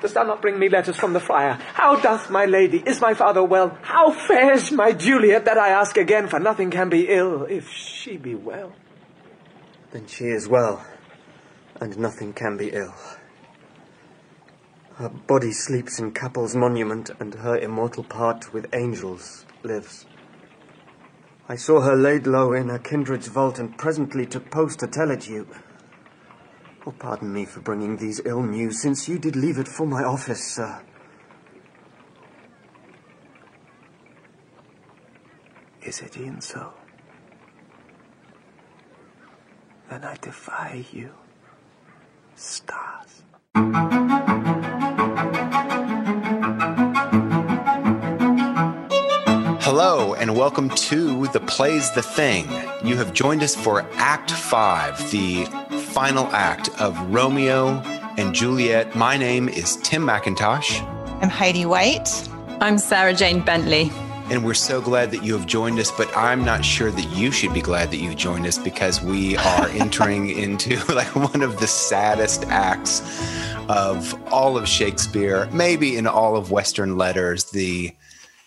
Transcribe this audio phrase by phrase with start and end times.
[0.00, 1.58] Dost thou not bring me letters from the friar?
[1.74, 2.82] How doth my lady?
[2.86, 3.76] Is my father well?
[3.82, 5.44] How fares my Juliet?
[5.44, 8.72] That I ask again, for nothing can be ill if she be well.
[9.90, 10.84] Then she is well,
[11.80, 12.94] and nothing can be ill.
[14.94, 20.06] Her body sleeps in Capel's monument, and her immortal part with angels lives.
[21.48, 25.10] I saw her laid low in her kindred's vault, and presently took post to tell
[25.10, 25.46] it you.
[26.90, 30.02] Oh, pardon me for bringing these ill news, since you did leave it for my
[30.02, 30.82] office, sir.
[35.82, 36.72] Is it e'en so?
[39.88, 41.12] Then I defy you,
[42.34, 43.22] stars.
[49.62, 52.48] Hello, and welcome to The Plays the Thing.
[52.82, 55.46] You have joined us for Act 5, the
[55.90, 57.80] final act of Romeo
[58.16, 58.94] and Juliet.
[58.94, 60.80] My name is Tim McIntosh.
[61.20, 62.28] I'm Heidi White.
[62.60, 63.90] I'm Sarah Jane Bentley.
[64.30, 67.32] And we're so glad that you have joined us, but I'm not sure that you
[67.32, 71.58] should be glad that you've joined us because we are entering into like one of
[71.58, 73.02] the saddest acts
[73.68, 77.90] of all of Shakespeare, maybe in all of Western letters, the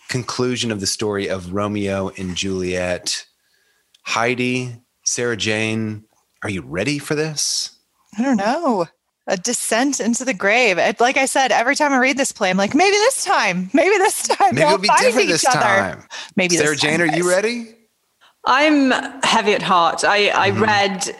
[0.08, 3.26] conclusion of the story of Romeo and Juliet.
[4.02, 6.04] Heidi, Sarah Jane,
[6.44, 7.70] are you ready for this?
[8.16, 8.86] I don't know.
[9.26, 10.76] A descent into the grave.
[10.76, 13.70] It, like I said, every time I read this play, I'm like, maybe this time,
[13.72, 14.54] maybe this time.
[14.54, 15.58] Maybe it'll be different this other.
[15.58, 16.04] time.
[16.36, 17.74] Maybe Sarah Jane, time, are you ready?
[18.44, 18.90] I'm
[19.22, 20.04] heavy at heart.
[20.04, 20.62] I, I mm-hmm.
[20.62, 21.16] read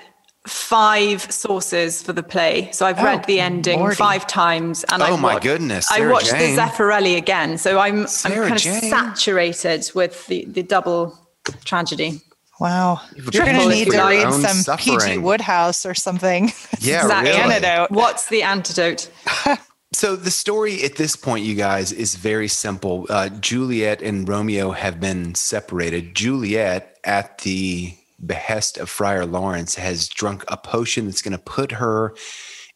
[0.47, 2.71] five sources for the play.
[2.73, 3.97] So I've oh, read the ending Morty.
[3.97, 4.85] five times.
[4.93, 5.89] And oh I my goodness.
[5.89, 6.57] Sarah I watched Jane.
[6.57, 7.57] the Zeffirelli again.
[7.57, 8.77] So I'm, Sarah I'm kind Jane.
[8.77, 11.19] of saturated with the, the double
[11.65, 12.21] tragedy.
[12.61, 13.01] Wow.
[13.17, 16.53] You're going to need to read some PG Wodehouse or something.
[16.81, 17.31] Yeah, really.
[17.31, 17.91] antidote.
[17.91, 19.11] What's the antidote?
[19.95, 23.07] so the story at this point, you guys, is very simple.
[23.09, 26.15] Uh, Juliet and Romeo have been separated.
[26.15, 31.73] Juliet, at the behest of Friar Lawrence, has drunk a potion that's going to put
[31.73, 32.15] her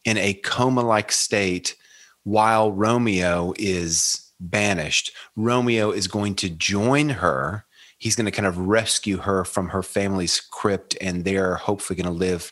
[0.05, 1.75] in a coma like state
[2.23, 5.11] while Romeo is banished.
[5.35, 7.65] Romeo is going to join her.
[7.99, 12.11] He's going to kind of rescue her from her family's crypt, and they're hopefully going
[12.11, 12.51] to live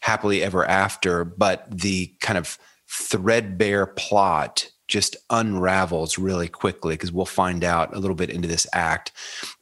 [0.00, 1.24] happily ever after.
[1.24, 7.98] But the kind of threadbare plot just unravels really quickly because we'll find out a
[7.98, 9.10] little bit into this act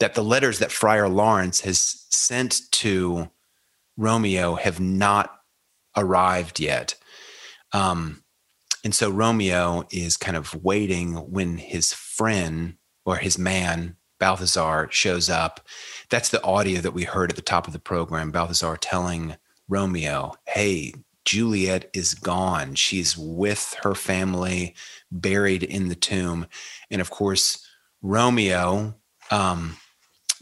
[0.01, 3.31] that the letters that Friar Lawrence has sent to
[3.97, 5.41] Romeo have not
[5.97, 6.97] arrived yet.
[7.73, 8.25] Um,
[8.83, 15.29] and so Romeo is kind of waiting when his friend or his man, Balthazar, shows
[15.29, 15.67] up.
[16.11, 18.31] That's the audio that we heard at the top of the program.
[18.31, 19.35] Balthazar telling
[19.69, 20.95] Romeo, Hey,
[21.25, 22.75] Juliet is gone.
[22.75, 24.75] She's with her family,
[25.11, 26.47] buried in the tomb.
[26.91, 27.67] And of course,
[28.03, 28.95] Romeo
[29.31, 29.77] um,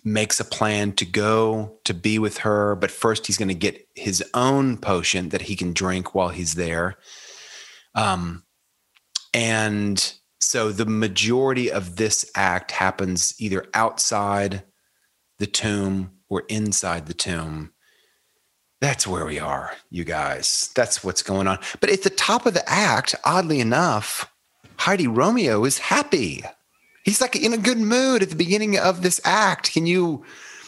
[0.05, 3.89] makes a plan to go to be with her, but first he's going to get
[3.95, 6.97] his own potion that he can drink while he's there.
[7.95, 8.45] Um,
[9.35, 14.63] and so the majority of this act happens either outside
[15.39, 17.73] the tomb or inside the tomb.
[18.81, 20.71] That's where we are, you guys.
[20.77, 21.59] That's what's going on.
[21.81, 24.33] But at the top of the act, oddly enough,
[24.77, 26.45] Heidi Romeo is happy.
[27.05, 29.73] He's like in a good mood at the beginning of this act.
[29.73, 30.25] Can you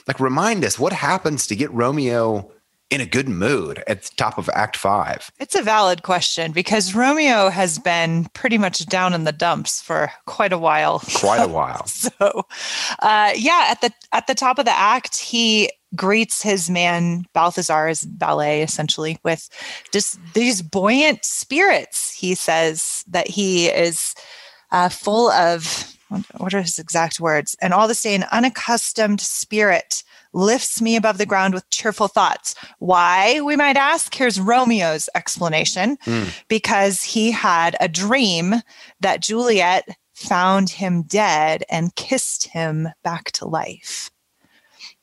[0.09, 2.51] like remind us what happens to get Romeo
[2.91, 5.31] in a good mood at the top of Act Five?
[5.39, 10.13] It's a valid question because Romeo has been pretty much down in the dumps for
[10.27, 11.01] quite a while.
[11.15, 11.87] Quite a while.
[11.87, 12.47] so,
[12.99, 18.03] uh, yeah, at the at the top of the act, he greets his man Balthazar's
[18.03, 19.49] ballet, essentially, with
[19.93, 22.13] just these buoyant spirits.
[22.13, 24.15] He says that he is
[24.71, 25.97] uh, full of
[26.37, 27.57] what are his exact words?
[27.61, 30.03] And all the same, unaccustomed spirit
[30.33, 32.55] lifts me above the ground with cheerful thoughts.
[32.79, 34.15] Why, we might ask?
[34.15, 36.33] Here's Romeo's explanation mm.
[36.49, 38.57] because he had a dream
[39.01, 44.11] that Juliet found him dead and kissed him back to life.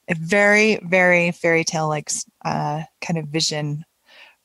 [0.08, 2.10] A very, very fairy tale like
[2.46, 3.84] uh, kind of vision,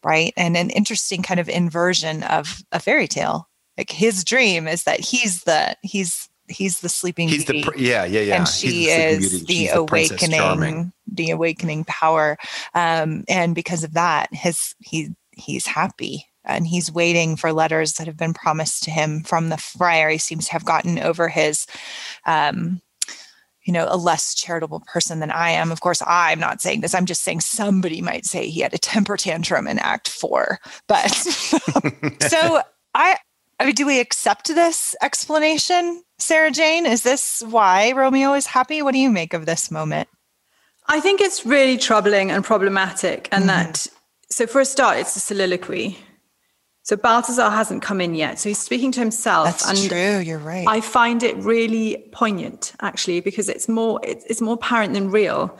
[0.02, 0.32] right?
[0.36, 3.48] And an interesting kind of inversion of a fairy tale.
[3.78, 7.62] Like his dream is that he's the he's he's the sleeping he's beauty.
[7.62, 12.36] the yeah yeah yeah and she is the awakening the, the, awakening power
[12.74, 18.06] um, and because of that his he he's happy and he's waiting for letters that
[18.06, 21.66] have been promised to him from the friar he seems to have gotten over his
[22.26, 22.80] um,
[23.64, 25.70] you know, a less charitable person than I am.
[25.70, 26.94] Of course, I'm not saying this.
[26.94, 30.58] I'm just saying somebody might say he had a temper tantrum in Act Four.
[30.88, 31.08] But
[32.20, 32.62] so
[32.94, 33.18] I,
[33.62, 36.84] I mean, do we accept this explanation, Sarah Jane?
[36.84, 38.82] Is this why Romeo is happy?
[38.82, 40.08] What do you make of this moment?
[40.88, 43.28] I think it's really troubling and problematic.
[43.30, 43.70] And mm-hmm.
[43.70, 43.86] that,
[44.28, 45.96] so for a start, it's a soliloquy.
[46.82, 48.40] So Balthazar hasn't come in yet.
[48.40, 49.46] So he's speaking to himself.
[49.46, 50.18] That's and true.
[50.18, 50.66] You're right.
[50.66, 55.56] I find it really poignant, actually, because it's more it's more apparent than real.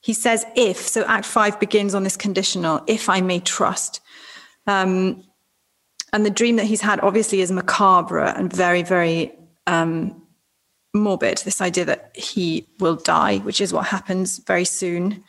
[0.00, 4.00] He says, "If." So Act Five begins on this conditional: "If I may trust."
[4.66, 5.22] Um,
[6.12, 9.32] and the dream that he's had obviously is macabre and very, very
[9.66, 10.22] um,
[10.94, 11.38] morbid.
[11.38, 15.22] This idea that he will die, which is what happens very soon.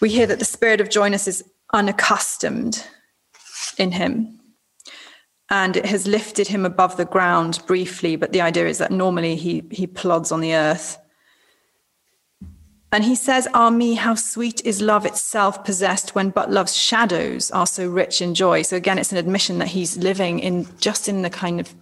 [0.00, 2.84] We hear that the spirit of Joyness is unaccustomed
[3.78, 4.40] in him.
[5.50, 9.36] And it has lifted him above the ground briefly, but the idea is that normally
[9.36, 10.98] he, he plods on the earth.
[12.94, 17.50] And he says, Ah, me, how sweet is love itself possessed when but love's shadows
[17.50, 18.62] are so rich in joy.
[18.62, 21.74] So again, it's an admission that he's living in just in the kind of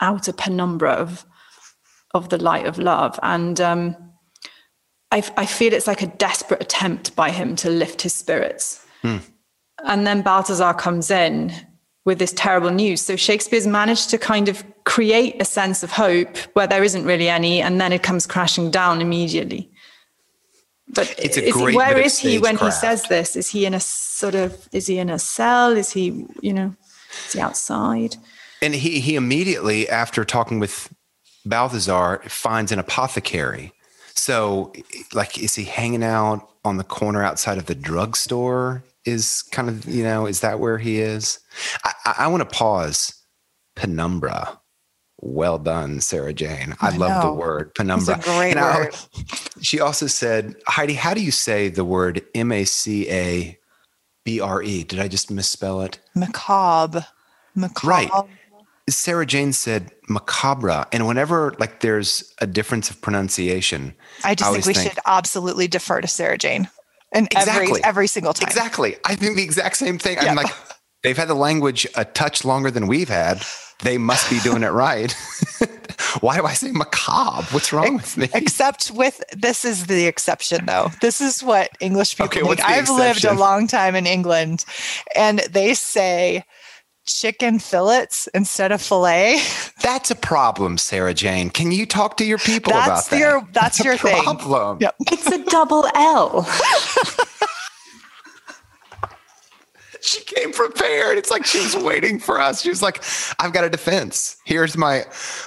[0.00, 1.26] outer penumbra of,
[2.14, 3.20] of the light of love.
[3.22, 3.94] And um,
[5.10, 8.86] I, I feel it's like a desperate attempt by him to lift his spirits.
[9.02, 9.18] Hmm.
[9.84, 11.52] And then Balthazar comes in
[12.06, 13.02] with this terrible news.
[13.02, 17.28] So Shakespeare's managed to kind of create a sense of hope where there isn't really
[17.28, 19.71] any, and then it comes crashing down immediately.
[20.92, 22.76] But it's a great he, where is he when craft.
[22.76, 23.36] he says this?
[23.36, 25.76] Is he in a sort of is he in a cell?
[25.76, 26.74] Is he, you know,
[27.26, 28.16] is he outside?
[28.60, 30.92] And he he immediately after talking with
[31.46, 33.72] Balthazar finds an apothecary.
[34.14, 34.72] So
[35.14, 38.84] like is he hanging out on the corner outside of the drugstore?
[39.04, 41.40] Is kind of, you know, is that where he is?
[41.82, 43.14] I, I, I want to pause.
[43.74, 44.60] Penumbra
[45.22, 46.74] well done, Sarah Jane.
[46.80, 48.16] I, I love the word penumbra.
[48.16, 48.94] It's a great word.
[49.62, 53.58] She also said, Heidi, how do you say the word M A C A
[54.24, 54.82] B R E?
[54.82, 56.00] Did I just misspell it?
[56.16, 57.06] Macabre.
[57.54, 57.86] Macabre.
[57.86, 58.10] Right.
[58.90, 60.86] Sarah Jane said macabre.
[60.90, 65.02] And whenever like there's a difference of pronunciation, I just I think we think, should
[65.06, 66.68] absolutely defer to Sarah Jane.
[67.12, 67.68] And exactly.
[67.68, 68.48] every every single time.
[68.48, 68.96] Exactly.
[69.04, 70.18] I think the exact same thing.
[70.18, 70.52] I'm like,
[71.04, 73.44] they've had the language a touch longer than we've had
[73.82, 75.12] they must be doing it right.
[76.20, 77.46] Why do I say macabre?
[77.52, 78.28] What's wrong with me?
[78.34, 80.90] Except with this is the exception though.
[81.00, 82.60] This is what English people okay, think.
[82.60, 82.96] I've exception?
[82.96, 84.64] lived a long time in England
[85.14, 86.44] and they say
[87.04, 89.40] chicken fillets instead of fillet.
[89.82, 91.50] That's a problem, Sarah Jane.
[91.50, 93.52] Can you talk to your people that's about that?
[93.52, 94.78] That's, that's your problem.
[94.78, 94.86] thing.
[94.86, 94.94] Yep.
[95.12, 96.48] It's a double L.
[100.02, 101.16] she came prepared.
[101.16, 102.60] It's like she was waiting for us.
[102.62, 103.02] She was like,
[103.38, 104.36] I've got a defense.
[104.44, 105.04] Here's my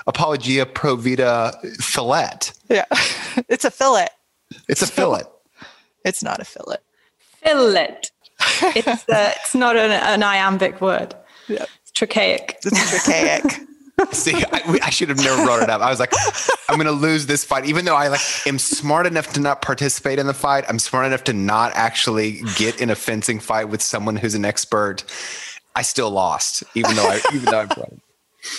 [0.08, 2.52] Apologia Pro Vita fillet.
[2.70, 2.86] Yeah.
[3.50, 4.08] It's a fillet.
[4.70, 5.24] It's a fillet.
[6.06, 6.78] It's not a fillet.
[7.44, 7.98] Fillet.
[8.62, 11.16] It's, uh, it's not an, an iambic word.
[11.48, 11.66] Yeah.
[11.82, 12.58] It's trochaic.
[12.64, 13.44] It's trochaic.
[14.12, 15.82] See, I, I, should have never brought it up.
[15.82, 16.14] I was like,
[16.70, 19.62] I'm going to lose this fight, even though I like am smart enough to not
[19.62, 20.66] participate in the fight.
[20.68, 24.44] I'm smart enough to not actually get in a fencing fight with someone who's an
[24.44, 25.04] expert.
[25.76, 28.02] I still lost, even though I even though I brought it.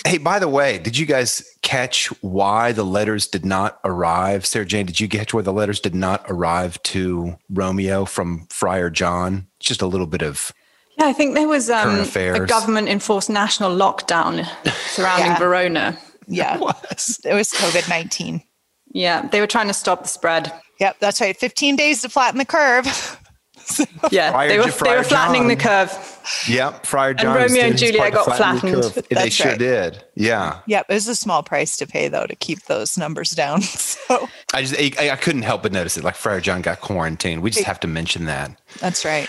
[0.05, 4.45] Hey, by the way, did you guys catch why the letters did not arrive?
[4.45, 8.89] Sarah Jane, did you catch where the letters did not arrive to Romeo from Friar
[8.89, 9.47] John?
[9.59, 10.51] Just a little bit of
[10.97, 14.47] yeah, I think there was um, a government enforced national lockdown
[14.89, 15.39] surrounding yeah.
[15.39, 15.97] Verona.
[16.27, 16.57] Yeah.
[16.57, 18.43] It was, it was COVID 19.
[18.93, 20.51] Yeah, they were trying to stop the spread.
[20.79, 21.35] Yep, that's right.
[21.35, 22.85] 15 days to flatten the curve.
[24.11, 25.91] yeah, Friar they were, J- they were flattening the curve.
[26.47, 27.37] Yep, Friar John.
[27.37, 27.49] And John.
[27.49, 28.93] Romeo and Juliet got flatten the flattened.
[28.93, 29.07] curve.
[29.09, 29.59] They That's sure right.
[29.59, 30.03] did.
[30.15, 30.59] Yeah.
[30.67, 33.61] Yep, it was a small price to pay though to keep those numbers down.
[34.07, 36.03] So I just I, I couldn't help but notice it.
[36.03, 37.41] Like Friar John got quarantined.
[37.41, 38.57] We just have to mention that.
[38.79, 39.27] that's right.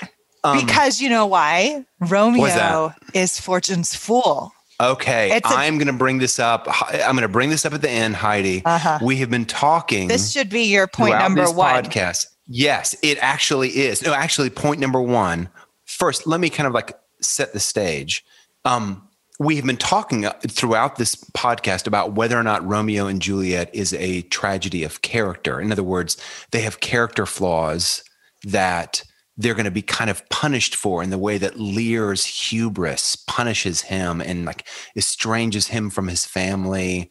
[0.52, 1.84] Um, because you know why?
[2.00, 4.52] Romeo is Fortune's fool.
[4.80, 6.66] Okay, It's a- I'm going to bring this up.
[6.92, 8.62] I'm going to bring this up at the end, Heidi.
[8.64, 9.00] Uh-huh.
[9.02, 10.06] We have been talking.
[10.06, 11.82] This should be your point number this one.
[11.84, 12.26] Podcast.
[12.46, 14.02] Yes, it actually is.
[14.02, 15.48] No, actually, point number one.
[15.84, 18.24] First, let me kind of like set the stage.
[18.64, 19.02] Um,
[19.40, 23.70] we have been talking uh, throughout this podcast about whether or not Romeo and Juliet
[23.74, 25.60] is a tragedy of character.
[25.60, 26.16] In other words,
[26.52, 28.02] they have character flaws
[28.44, 29.02] that
[29.38, 33.82] they're going to be kind of punished for in the way that Lear's hubris punishes
[33.82, 34.66] him and like
[34.96, 37.10] estranges him from his family,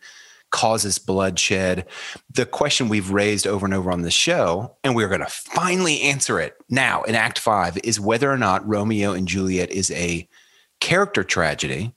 [0.51, 1.85] causes bloodshed.
[2.33, 6.01] The question we've raised over and over on the show, and we're going to finally
[6.01, 10.27] answer it now in Act Five, is whether or not Romeo and Juliet is a
[10.81, 11.95] character tragedy,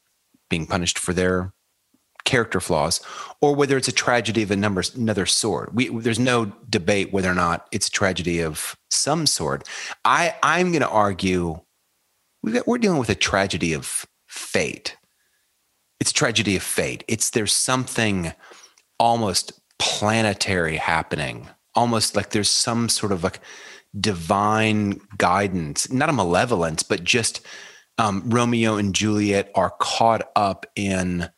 [0.49, 1.53] being punished for their
[2.25, 3.01] character flaws,
[3.41, 5.75] or whether it's a tragedy of a number, another sort.
[5.75, 9.69] We, there's no debate whether or not it's a tragedy of some sort.
[10.05, 11.61] I, I'm going to argue
[12.49, 14.97] got, we're dealing with a tragedy of fate.
[15.99, 17.05] It's a tragedy of fate.
[17.09, 18.33] It's there's something
[18.99, 23.41] almost planetary happening, almost like there's some sort of like
[23.99, 27.41] divine guidance, not a malevolence, but just
[27.99, 31.29] um, Romeo and Juliet are caught up in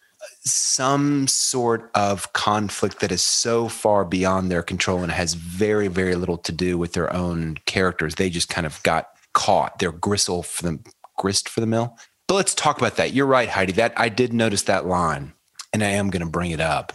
[0.44, 6.14] some sort of conflict that is so far beyond their control and has very, very
[6.14, 8.16] little to do with their own characters.
[8.16, 9.78] They just kind of got caught.
[9.78, 10.78] They're gristle for the
[11.16, 11.96] grist for the mill.
[12.28, 13.12] But let's talk about that.
[13.12, 13.72] You're right, Heidi.
[13.72, 15.32] That I did notice that line,
[15.72, 16.92] and I am going to bring it up.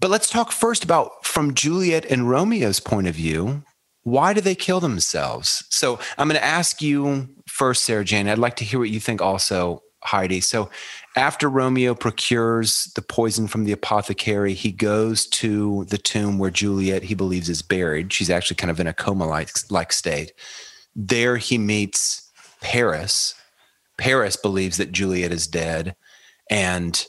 [0.00, 3.62] But let's talk first about from Juliet and Romeo's point of view.
[4.02, 5.64] Why do they kill themselves?
[5.70, 8.28] So I'm going to ask you first, Sarah Jane.
[8.28, 10.40] I'd like to hear what you think also, Heidi.
[10.40, 10.70] So
[11.16, 17.02] after Romeo procures the poison from the apothecary, he goes to the tomb where Juliet,
[17.02, 18.12] he believes, is buried.
[18.12, 20.32] She's actually kind of in a coma like state.
[20.94, 22.30] There he meets
[22.60, 23.34] Paris.
[23.96, 25.96] Paris believes that Juliet is dead
[26.50, 27.06] and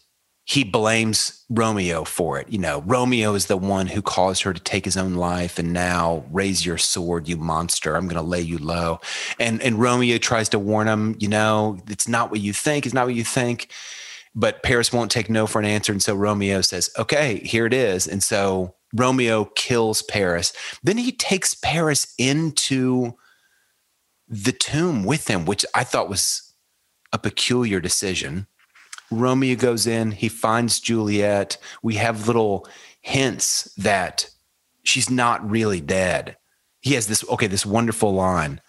[0.47, 2.47] he blames Romeo for it.
[2.47, 5.73] You know, Romeo is the one who caused her to take his own life and
[5.73, 7.95] now raise your sword, you monster.
[7.97, 9.01] I'm going to lay you low.
[9.41, 12.95] And and Romeo tries to warn him, you know, it's not what you think, it's
[12.95, 13.69] not what you think.
[14.33, 17.73] But Paris won't take no for an answer and so Romeo says, "Okay, here it
[17.73, 20.53] is." And so Romeo kills Paris.
[20.81, 23.17] Then he takes Paris into
[24.29, 26.53] the tomb with him, which I thought was
[27.11, 28.47] a peculiar decision.
[29.11, 31.57] Romeo goes in, he finds Juliet.
[31.81, 32.67] We have little
[33.01, 34.29] hints that
[34.83, 36.37] she's not really dead.
[36.81, 38.61] He has this, okay, this wonderful line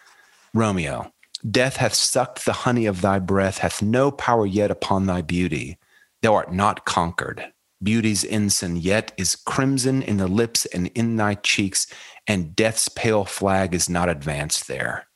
[0.54, 1.12] Romeo,
[1.48, 5.78] death hath sucked the honey of thy breath, hath no power yet upon thy beauty.
[6.22, 7.52] Thou art not conquered.
[7.82, 11.86] Beauty's ensign yet is crimson in the lips and in thy cheeks,
[12.26, 15.06] and death's pale flag is not advanced there.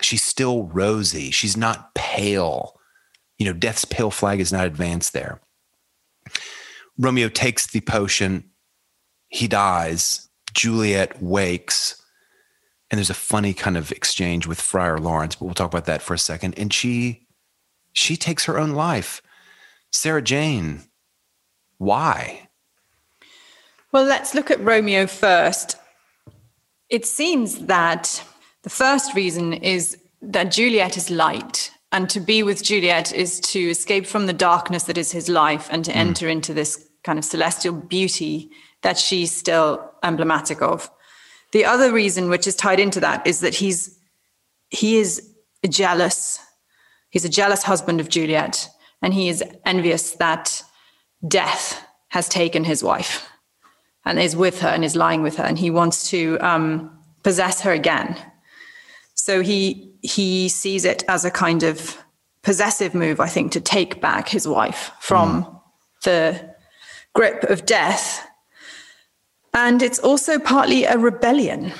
[0.00, 1.30] She's still rosy.
[1.30, 2.80] She's not pale
[3.38, 5.40] you know, death's pale flag is not advanced there.
[6.98, 8.50] Romeo takes the potion,
[9.28, 12.00] he dies, Juliet wakes,
[12.90, 16.02] and there's a funny kind of exchange with Friar Lawrence, but we'll talk about that
[16.02, 16.56] for a second.
[16.56, 17.26] And she
[17.92, 19.22] she takes her own life.
[19.90, 20.82] Sarah Jane,
[21.78, 22.48] why?
[23.92, 25.76] Well, let's look at Romeo first.
[26.88, 28.22] It seems that
[28.62, 33.70] the first reason is that Juliet is light and to be with Juliet is to
[33.70, 35.96] escape from the darkness that is his life and to mm.
[35.96, 38.50] enter into this kind of celestial beauty
[38.82, 40.90] that she's still emblematic of.
[41.52, 43.96] The other reason, which is tied into that, is that he's
[44.70, 45.22] he is
[45.68, 46.40] jealous.
[47.10, 48.68] He's a jealous husband of Juliet,
[49.00, 50.64] and he is envious that
[51.28, 53.28] death has taken his wife
[54.04, 56.90] and is with her and is lying with her, and he wants to um,
[57.22, 58.16] possess her again.
[59.14, 61.96] So he he sees it as a kind of
[62.42, 65.60] possessive move, I think, to take back his wife from mm.
[66.04, 66.54] the
[67.14, 68.28] grip of death.
[69.54, 71.72] And it's also partly a rebellion.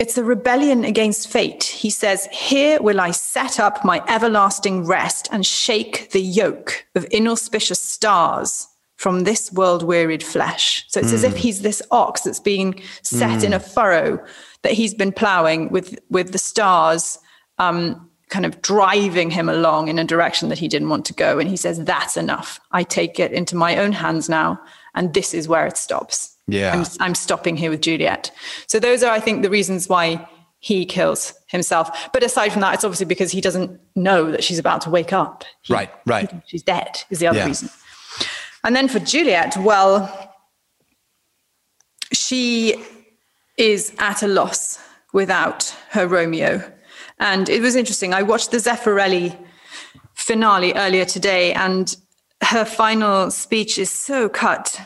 [0.00, 1.64] It's a rebellion against fate.
[1.64, 7.06] He says, Here will I set up my everlasting rest and shake the yoke of
[7.12, 8.66] inauspicious stars
[8.96, 10.84] from this world wearied flesh.
[10.88, 11.14] So it's mm.
[11.14, 13.44] as if he's this ox that's being set mm.
[13.44, 14.24] in a furrow
[14.62, 17.20] that he's been plowing with, with the stars
[17.58, 21.38] um, kind of driving him along in a direction that he didn't want to go.
[21.38, 22.60] And he says, That's enough.
[22.72, 24.60] I take it into my own hands now.
[24.94, 26.36] And this is where it stops.
[26.46, 26.72] Yeah.
[26.74, 28.30] I'm, I'm stopping here with Juliet.
[28.66, 30.26] So those are, I think, the reasons why
[30.60, 32.10] he kills himself.
[32.12, 35.12] But aside from that, it's obviously because he doesn't know that she's about to wake
[35.12, 35.44] up.
[35.62, 36.30] He, right, right.
[36.46, 37.46] She's dead, is the other Yeah.
[37.46, 37.70] reason.
[38.64, 40.34] And then for Juliet, well,
[42.12, 42.82] she
[43.56, 44.78] is at a loss
[45.12, 46.72] without her Romeo.
[47.20, 48.14] And it was interesting.
[48.14, 49.36] I watched the Zeffirelli
[50.14, 51.96] finale earlier today, and
[52.42, 54.80] her final speech is so cut.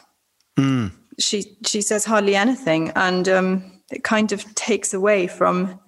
[1.19, 5.79] She she says hardly anything, and um, it kind of takes away from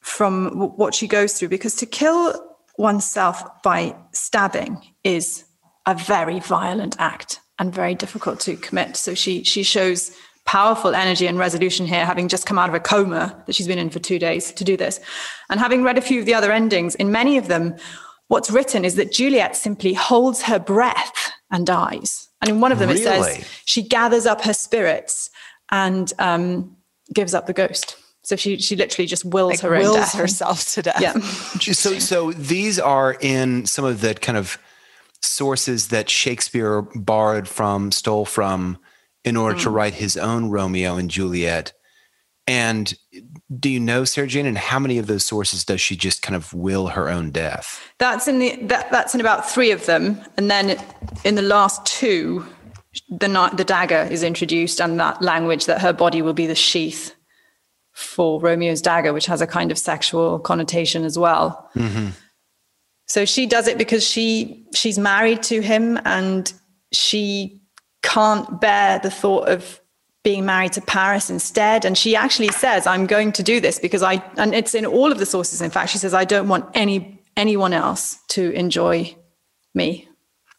[0.00, 1.48] from w- what she goes through.
[1.48, 5.44] Because to kill oneself by stabbing is
[5.86, 8.96] a very violent act and very difficult to commit.
[8.96, 10.10] So she she shows
[10.46, 13.78] powerful energy and resolution here, having just come out of a coma that she's been
[13.78, 15.00] in for two days to do this,
[15.50, 16.94] and having read a few of the other endings.
[16.94, 17.74] In many of them,
[18.28, 22.28] what's written is that Juliet simply holds her breath and dies.
[22.40, 25.30] And in one of them, it says she gathers up her spirits
[25.70, 26.76] and um,
[27.12, 27.96] gives up the ghost.
[28.22, 30.14] So she she literally just wills Like her own wills death.
[30.14, 31.00] herself to death.
[31.00, 31.12] Yeah.
[31.74, 34.58] So, so these are in some of the kind of
[35.22, 38.78] sources that Shakespeare borrowed from, stole from,
[39.26, 39.72] in order to mm.
[39.72, 41.72] write his own Romeo and Juliet.
[42.46, 42.94] And
[43.58, 44.46] do you know Sarah Jane?
[44.46, 47.82] And how many of those sources does she just kind of will her own death?
[47.98, 50.80] That's in the that, that's in about three of them, and then
[51.24, 52.46] in the last two,
[53.10, 57.16] the the dagger is introduced, and that language that her body will be the sheath
[57.92, 61.68] for Romeo's dagger, which has a kind of sexual connotation as well.
[61.74, 62.10] Mm-hmm.
[63.06, 66.52] So she does it because she she's married to him, and
[66.92, 67.60] she
[68.06, 69.80] can't bear the thought of
[70.22, 71.84] being married to Paris instead.
[71.84, 75.12] And she actually says, I'm going to do this because I, and it's in all
[75.12, 75.60] of the sources.
[75.60, 79.14] In fact, she says, I don't want any, anyone else to enjoy
[79.74, 80.08] me.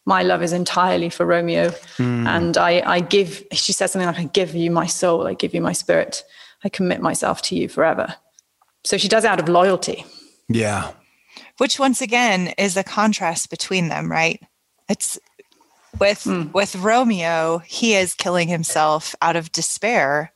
[0.05, 1.71] My love is entirely for Romeo.
[1.97, 2.27] Hmm.
[2.27, 5.27] And I, I give, she says something like, I give you my soul.
[5.27, 6.23] I give you my spirit.
[6.63, 8.15] I commit myself to you forever.
[8.83, 10.05] So she does it out of loyalty.
[10.49, 10.91] Yeah.
[11.57, 14.41] which once again is a contrast between them right
[14.89, 15.19] it's
[15.99, 20.31] with with romeo he is killing himself out of despair.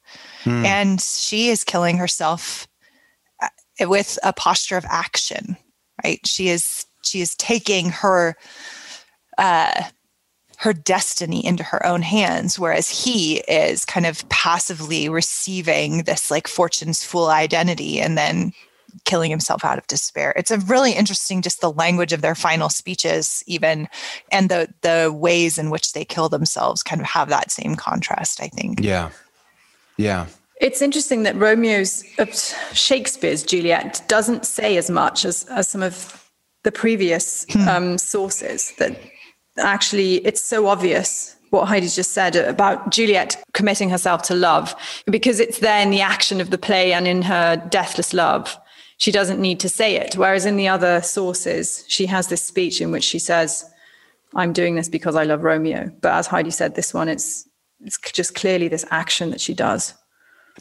[0.65, 2.67] And she is killing herself
[3.41, 3.47] uh,
[3.81, 5.57] with a posture of action
[6.03, 6.25] right?
[6.25, 8.35] She is she is taking her
[9.37, 9.83] uh
[10.57, 16.47] her destiny into her own hands whereas he is kind of passively receiving this like
[16.47, 18.53] fortune's fool identity and then
[19.05, 20.33] killing himself out of despair.
[20.35, 23.87] It's a really interesting just the language of their final speeches even
[24.31, 28.41] and the the ways in which they kill themselves kind of have that same contrast,
[28.41, 28.79] I think.
[28.81, 29.09] Yeah.
[29.97, 30.27] Yeah.
[30.59, 32.25] It's interesting that Romeo's uh,
[32.73, 36.29] Shakespeare's Juliet doesn't say as much as, as some of
[36.63, 38.71] the previous um, sources.
[38.77, 38.95] That
[39.57, 44.75] actually, it's so obvious what Heidi just said about Juliet committing herself to love,
[45.07, 48.55] because it's there in the action of the play and in her deathless love.
[49.01, 50.15] She doesn't need to say it.
[50.15, 53.65] Whereas in the other sources, she has this speech in which she says,
[54.35, 57.49] "I'm doing this because I love Romeo." But as Heidi said, this one, it's
[57.83, 59.95] it's just clearly this action that she does.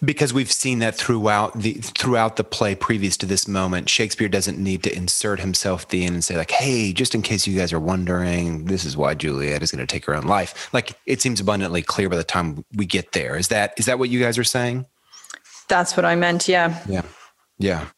[0.02, 4.56] Because we've seen that throughout the throughout the play previous to this moment, Shakespeare doesn't
[4.56, 7.58] need to insert himself at the end and say like, "Hey, just in case you
[7.58, 10.92] guys are wondering, this is why Juliet is going to take her own life." Like
[11.04, 13.36] it seems abundantly clear by the time we get there.
[13.36, 14.86] Is that is that what you guys are saying?
[15.68, 16.48] That's what I meant.
[16.48, 16.82] Yeah.
[16.88, 17.02] Yeah.
[17.58, 17.88] Yeah.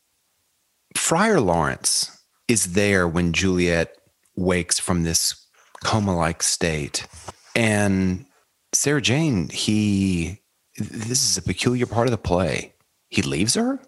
[0.96, 3.96] Friar Lawrence is there when Juliet
[4.36, 5.46] wakes from this
[5.82, 7.06] coma like state.
[7.54, 8.26] And
[8.72, 10.40] Sarah Jane, he,
[10.76, 12.74] this is a peculiar part of the play.
[13.08, 13.80] He leaves her.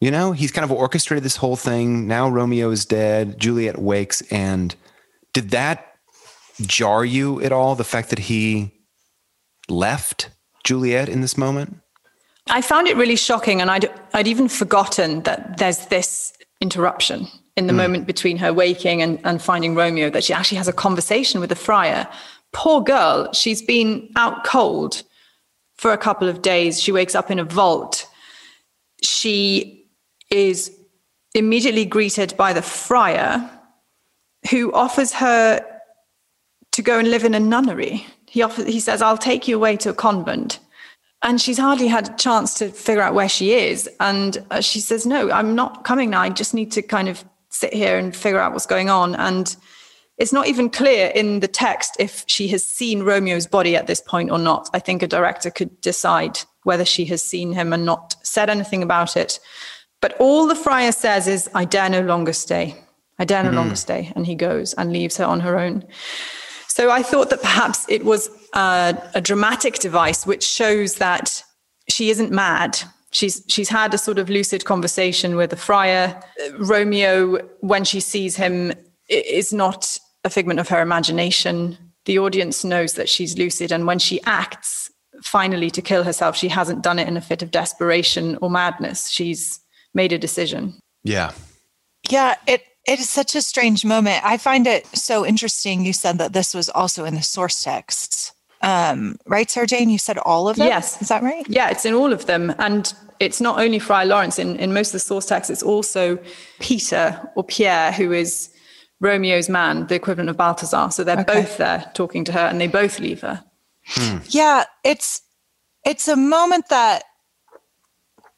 [0.00, 2.06] You know, he's kind of orchestrated this whole thing.
[2.06, 3.38] Now Romeo is dead.
[3.38, 4.20] Juliet wakes.
[4.30, 4.74] And
[5.32, 5.96] did that
[6.60, 7.74] jar you at all?
[7.74, 8.72] The fact that he
[9.68, 10.30] left
[10.64, 11.80] Juliet in this moment?
[12.48, 17.26] I found it really shocking, and I'd I'd even forgotten that there's this interruption
[17.56, 17.78] in the hmm.
[17.78, 20.10] moment between her waking and, and finding Romeo.
[20.10, 22.08] That she actually has a conversation with the friar.
[22.52, 25.02] Poor girl, she's been out cold
[25.76, 26.80] for a couple of days.
[26.80, 28.06] She wakes up in a vault.
[29.02, 29.88] She
[30.30, 30.70] is
[31.34, 33.50] immediately greeted by the friar,
[34.50, 35.64] who offers her
[36.72, 38.06] to go and live in a nunnery.
[38.28, 40.58] He offers, he says, "I'll take you away to a convent."
[41.24, 43.88] And she's hardly had a chance to figure out where she is.
[43.98, 46.20] And uh, she says, No, I'm not coming now.
[46.20, 49.14] I just need to kind of sit here and figure out what's going on.
[49.16, 49.56] And
[50.18, 54.02] it's not even clear in the text if she has seen Romeo's body at this
[54.02, 54.68] point or not.
[54.74, 58.82] I think a director could decide whether she has seen him and not said anything
[58.82, 59.40] about it.
[60.02, 62.76] But all the friar says is, I dare no longer stay.
[63.18, 64.12] I dare no longer stay.
[64.14, 65.84] And he goes and leaves her on her own.
[66.74, 71.40] So I thought that perhaps it was a, a dramatic device which shows that
[71.88, 72.76] she isn't mad.
[73.12, 76.20] She's she's had a sort of lucid conversation with the friar.
[76.58, 78.72] Romeo, when she sees him,
[79.08, 81.78] is not a figment of her imagination.
[82.06, 84.90] The audience knows that she's lucid, and when she acts
[85.22, 89.10] finally to kill herself, she hasn't done it in a fit of desperation or madness.
[89.10, 89.60] She's
[89.94, 90.74] made a decision.
[91.04, 91.30] Yeah.
[92.10, 94.24] Yeah, it it is such a strange moment.
[94.24, 95.84] I find it so interesting.
[95.84, 98.32] You said that this was also in the source texts.
[98.62, 99.90] Um, right, Sarah Jane?
[99.90, 100.68] You said all of them?
[100.68, 101.00] Yes.
[101.02, 101.46] Is that right?
[101.48, 102.54] Yeah, it's in all of them.
[102.58, 106.18] And it's not only Friar Lawrence, in, in most of the source texts, it's also
[106.60, 108.50] Peter or Pierre, who is
[109.00, 110.90] Romeo's man, the equivalent of Balthazar.
[110.90, 111.42] So they're okay.
[111.42, 113.44] both there talking to her and they both leave her.
[113.86, 114.18] Hmm.
[114.28, 115.20] Yeah, it's
[115.84, 117.04] it's a moment that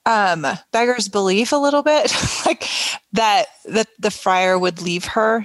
[0.07, 2.15] um beggars belief a little bit
[2.47, 2.69] like
[3.13, 5.45] that that the friar would leave her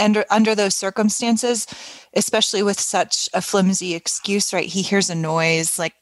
[0.00, 1.66] under under those circumstances
[2.14, 4.68] especially with such a flimsy excuse right?
[4.68, 5.94] He hears a noise like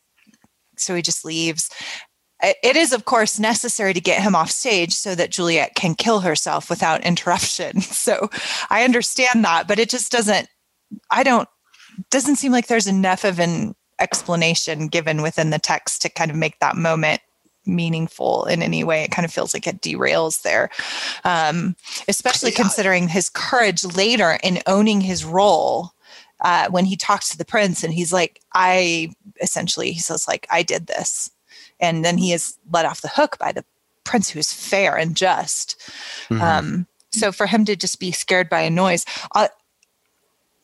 [0.77, 1.71] so he just leaves.
[2.41, 6.21] It is of course necessary to get him off stage so that juliet can kill
[6.21, 7.81] herself without interruption.
[7.81, 8.31] So
[8.71, 10.49] i understand that but it just doesn't
[11.11, 11.49] i don't
[12.11, 16.37] doesn't seem like there's enough of an explanation given within the text to kind of
[16.37, 17.21] make that moment
[17.69, 19.03] meaningful in any way.
[19.03, 20.71] It kind of feels like it derails there,
[21.25, 21.77] um,
[22.09, 25.93] especially considering his courage later in owning his role.
[26.41, 29.11] Uh, when he talks to the prince and he's like, I
[29.43, 31.33] essentially, he says, like, I did this.
[31.81, 33.65] And then he is let off the hook by the
[34.05, 35.77] prince who's fair and just.
[36.31, 36.41] Mm-hmm.
[36.41, 39.05] Um, so for him to just be scared by a noise,
[39.35, 39.49] uh,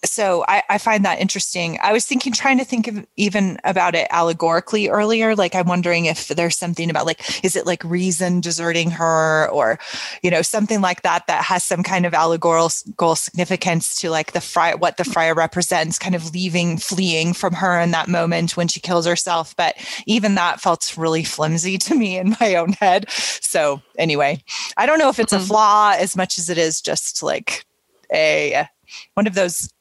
[0.04, 1.78] so I, I, find that interesting.
[1.82, 5.34] I was thinking, trying to think of even about it allegorically earlier.
[5.34, 9.78] Like, I'm wondering if there's something about like, is it like reason deserting her, or
[10.22, 14.40] you know, something like that that has some kind of allegorical significance to like the
[14.40, 18.68] friar, what the friar represents, kind of leaving, fleeing from her in that moment when
[18.68, 19.56] she kills herself.
[19.56, 19.74] But
[20.06, 23.10] even that felt really flimsy to me in my own head.
[23.10, 24.42] So anyway,
[24.76, 25.44] I don't know if it's mm-hmm.
[25.44, 27.64] a flaw as much as it is just like
[28.12, 28.66] a
[29.14, 29.72] one of those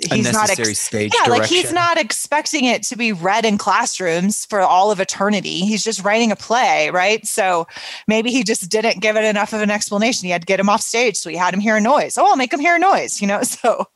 [0.00, 1.42] he's not ex- stage yeah direction.
[1.42, 5.60] like he's not expecting it to be read in classrooms for all of eternity.
[5.60, 7.26] He's just writing a play right?
[7.26, 7.66] So
[8.08, 10.26] maybe he just didn't give it enough of an explanation.
[10.26, 12.16] He had to get him off stage so he had him hear a noise.
[12.18, 13.86] Oh i'll make him hear a noise you know so.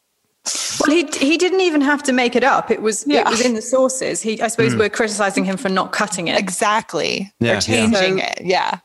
[0.81, 2.71] Well he he didn't even have to make it up.
[2.71, 3.23] It was yeah.
[3.23, 4.23] it was in the sources.
[4.23, 4.79] He i suppose mm.
[4.79, 6.39] we're criticizing him for not cutting it.
[6.39, 7.33] Exactly.
[7.41, 8.33] Yeah, or changing yeah.
[8.33, 8.79] it yeah.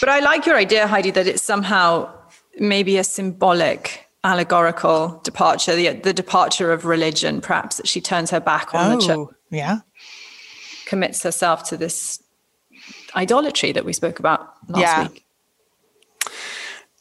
[0.00, 2.12] But i like your idea heidi that it's somehow
[2.60, 8.40] maybe a symbolic allegorical departure, the, the departure of religion, perhaps, that she turns her
[8.40, 9.36] back on oh, the church.
[9.50, 9.78] Yeah.
[10.86, 12.22] Commits herself to this
[13.14, 15.08] idolatry that we spoke about last yeah.
[15.08, 15.24] week.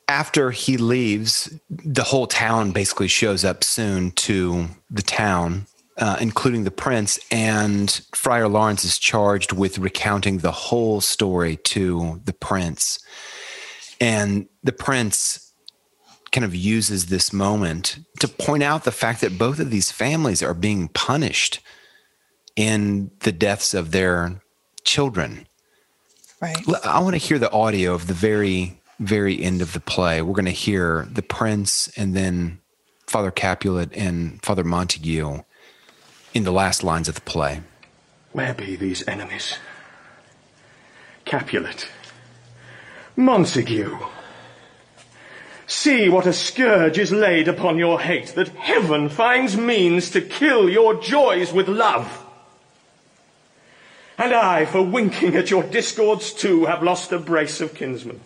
[0.07, 5.65] After he leaves, the whole town basically shows up soon to the town,
[5.97, 7.19] uh, including the prince.
[7.29, 12.99] And Friar Lawrence is charged with recounting the whole story to the prince.
[13.99, 15.46] And the prince
[16.31, 20.43] kind of uses this moment to point out the fact that both of these families
[20.43, 21.59] are being punished
[22.55, 24.41] in the deaths of their
[24.83, 25.47] children.
[26.41, 26.57] Right.
[26.83, 30.21] I want to hear the audio of the very, very end of the play.
[30.21, 32.59] We're going to hear the prince and then
[33.07, 35.43] Father Capulet and Father Montague
[36.33, 37.61] in the last lines of the play.
[38.33, 39.57] Where be these enemies?
[41.25, 41.87] Capulet,
[43.15, 43.97] Montague.
[45.67, 50.69] See what a scourge is laid upon your hate, that heaven finds means to kill
[50.69, 52.23] your joys with love.
[54.17, 58.21] And I, for winking at your discords too, have lost a brace of kinsmen.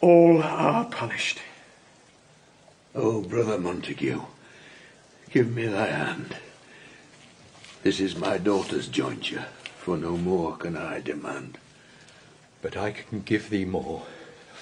[0.00, 1.40] All are punished.
[2.94, 4.22] Oh, brother Montague,
[5.30, 6.36] give me thy hand.
[7.82, 11.58] This is my daughter's jointure, for no more can I demand.
[12.62, 14.06] But I can give thee more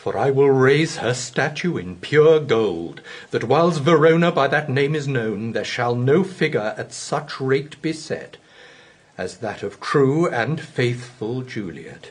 [0.02, 4.96] for I will raise her statue in pure gold, that whiles Verona by that name
[4.96, 8.36] is known, there shall no figure at such rate be set
[9.16, 12.10] as that of true and faithful Juliet.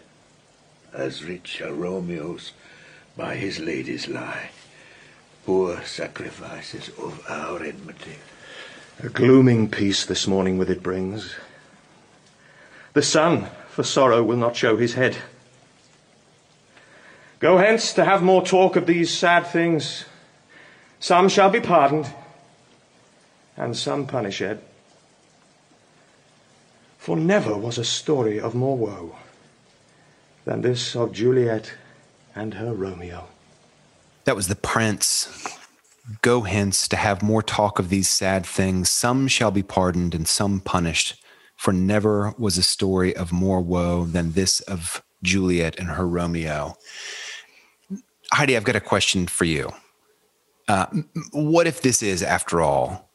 [0.93, 2.53] As rich shall Romeo's
[3.17, 4.51] by his ladies lie,
[5.45, 8.19] poor sacrifices of our enmity.
[9.03, 11.35] A glooming peace this morning with it brings.
[12.93, 15.17] The sun for sorrow will not show his head.
[17.41, 20.05] Go hence to have more talk of these sad things.
[20.99, 22.13] Some shall be pardoned,
[23.57, 24.59] and some punished.
[26.99, 29.15] For never was a story of more woe
[30.45, 31.73] than this of Juliet
[32.35, 33.27] and her Romeo.
[34.25, 35.27] That was the prince
[36.21, 38.89] go hence to have more talk of these sad things.
[38.89, 41.15] Some shall be pardoned and some punished.
[41.55, 46.75] For never was a story of more woe than this of Juliet and her Romeo.
[48.33, 49.71] Heidi, I've got a question for you.
[50.67, 50.85] Uh,
[51.31, 53.09] what if this is, after all,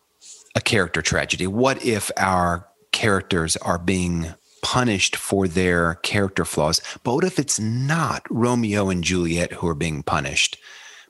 [0.55, 1.47] a character tragedy?
[1.47, 6.81] What if our characters are being punished for their character flaws?
[7.03, 10.59] But what if it's not Romeo and Juliet who are being punished,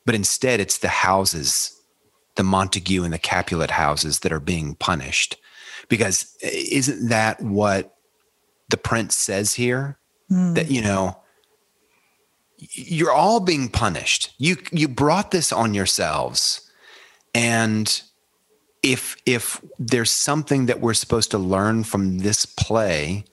[0.05, 1.73] but instead it's the houses,
[2.37, 5.37] the Montague and the Capulet houses that are being punished?
[5.89, 7.97] Because isn't that what
[8.69, 9.99] the prince says here?
[10.31, 10.55] Mm.
[10.55, 11.19] That, you know,
[12.59, 14.35] you're all being punished.
[14.39, 16.63] You you brought this on yourselves.
[17.35, 18.03] And
[18.83, 23.25] if if there's something that we're supposed to learn from this play,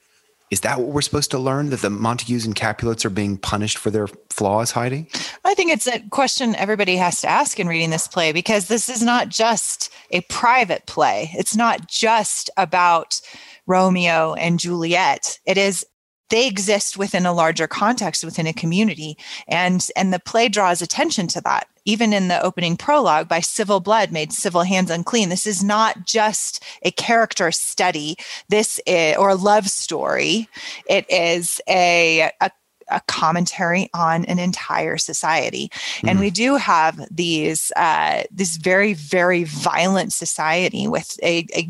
[0.52, 3.78] is that what we're supposed to learn that the Montagues and Capulets are being punished
[3.78, 5.08] for their flaws, Heidi?
[5.46, 8.90] I think it's a question everybody has to ask in reading this play because this
[8.90, 11.32] is not just a private play.
[11.34, 13.20] It's not just about
[13.66, 15.40] Romeo and Juliet.
[15.46, 15.86] It is
[16.30, 21.28] they exist within a larger context within a community and and the play draws attention
[21.28, 25.46] to that even in the opening prologue by civil blood made civil hands unclean this
[25.46, 28.16] is not just a character study
[28.50, 30.48] this is or a love story
[30.88, 32.52] it is a, a
[32.90, 35.70] a commentary on an entire society.
[36.02, 36.10] Mm.
[36.10, 41.70] And we do have these uh, this very very violent society with a, a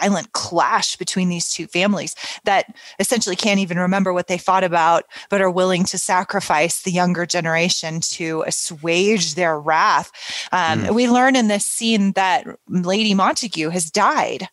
[0.00, 2.66] violent clash between these two families that
[2.98, 7.26] essentially can't even remember what they fought about, but are willing to sacrifice the younger
[7.26, 10.10] generation to assuage their wrath.
[10.52, 10.94] Um, mm.
[10.94, 14.48] We learn in this scene that Lady Montague has died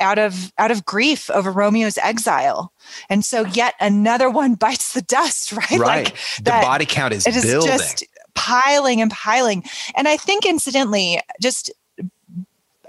[0.00, 2.72] out of out of grief over Romeo's exile.
[3.08, 5.70] And so yet another one bites the dust, right?
[5.70, 6.04] Right.
[6.04, 7.68] Like the body count is it is building.
[7.68, 8.04] just
[8.34, 9.64] piling and piling.
[9.96, 11.72] And I think incidentally, just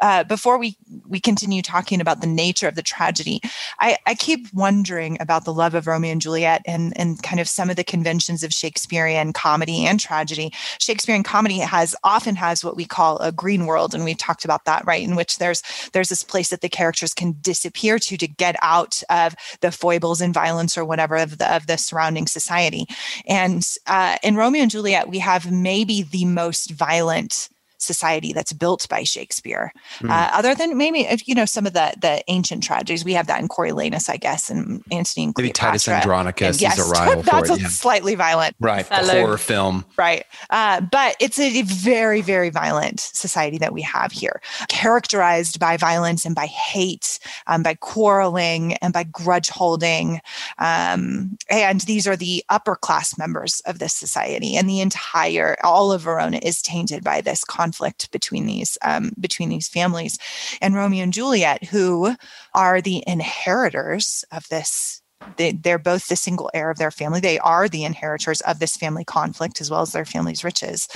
[0.01, 0.77] uh, before we
[1.07, 3.41] we continue talking about the nature of the tragedy,
[3.79, 7.47] I, I keep wondering about the love of Romeo and Juliet and and kind of
[7.47, 10.51] some of the conventions of Shakespearean comedy and tragedy.
[10.79, 14.65] Shakespearean comedy has often has what we call a green world, and we've talked about
[14.65, 15.03] that, right?
[15.03, 15.61] In which there's
[15.93, 20.21] there's this place that the characters can disappear to to get out of the foibles
[20.21, 22.85] and violence or whatever of the of the surrounding society.
[23.27, 28.87] And uh, in Romeo and Juliet, we have maybe the most violent society that's built
[28.89, 29.71] by Shakespeare.
[29.99, 30.09] Mm.
[30.09, 33.39] Uh, other than maybe you know some of the the ancient tragedies, we have that
[33.41, 37.49] in Coriolanus, I guess, and Antony and Maybe Titus Andronicus yes, is a rival that's
[37.49, 37.61] for it.
[37.61, 37.67] Yeah.
[37.67, 38.87] slightly violent, right?
[38.89, 40.25] A horror film, right?
[40.49, 46.25] Uh, but it's a very very violent society that we have here, characterized by violence
[46.25, 50.21] and by hate, um, by quarreling and by grudge holding,
[50.57, 55.91] um, and these are the upper class members of this society, and the entire all
[55.91, 60.17] of Verona is tainted by this conflict conflict between these um, between these families,
[60.61, 62.15] and Romeo and Juliet, who
[62.53, 65.01] are the inheritors of this
[65.37, 67.19] they, are both the single heir of their family.
[67.19, 70.87] They are the inheritors of this family conflict as well as their family's riches.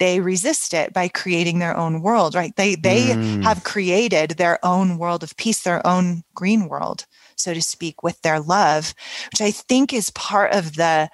[0.00, 2.56] They resist it by creating their own world, right?
[2.56, 3.42] They they mm.
[3.44, 8.20] have created their own world of peace, their own green world, so to speak, with
[8.22, 8.94] their love,
[9.30, 11.08] which I think is part of the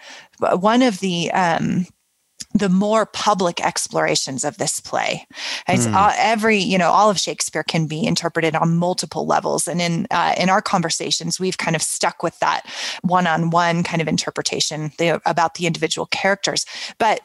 [0.59, 1.87] one of the um,
[2.55, 5.27] the more public explorations of this play.
[5.69, 5.93] Mm.
[5.93, 10.07] Uh, every, you know, all of Shakespeare can be interpreted on multiple levels, and in
[10.11, 12.67] uh, in our conversations, we've kind of stuck with that
[13.03, 16.67] one-on-one kind of interpretation the, about the individual characters.
[16.99, 17.21] But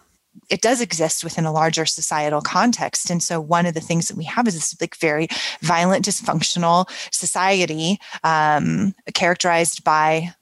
[0.50, 3.10] it does exist within a larger societal context.
[3.10, 5.28] And so one of the things that we have is this like very
[5.62, 10.34] violent, dysfunctional society um, characterized by,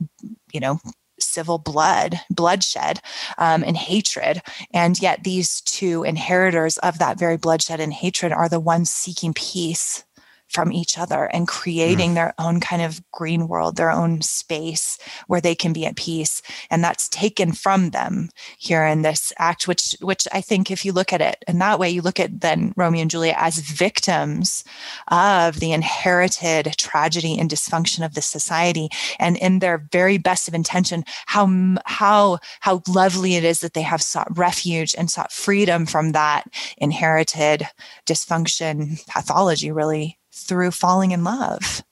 [0.51, 0.79] you know,
[1.19, 3.01] civil blood, bloodshed,
[3.37, 4.41] um, and hatred.
[4.73, 9.33] And yet, these two inheritors of that very bloodshed and hatred are the ones seeking
[9.33, 10.04] peace
[10.49, 12.15] from each other and creating mm.
[12.15, 16.41] their own kind of green world, their own space where they can be at peace.
[16.69, 20.93] And that's taken from them here in this act, which which I think if you
[20.93, 24.63] look at it in that way, you look at then Romeo and Juliet as victims
[25.09, 28.89] of the inherited tragedy and dysfunction of the society.
[29.19, 33.81] And in their very best of intention, how how how lovely it is that they
[33.81, 36.45] have sought refuge and sought freedom from that
[36.77, 37.67] inherited
[38.05, 41.83] dysfunction pathology, really through falling in love.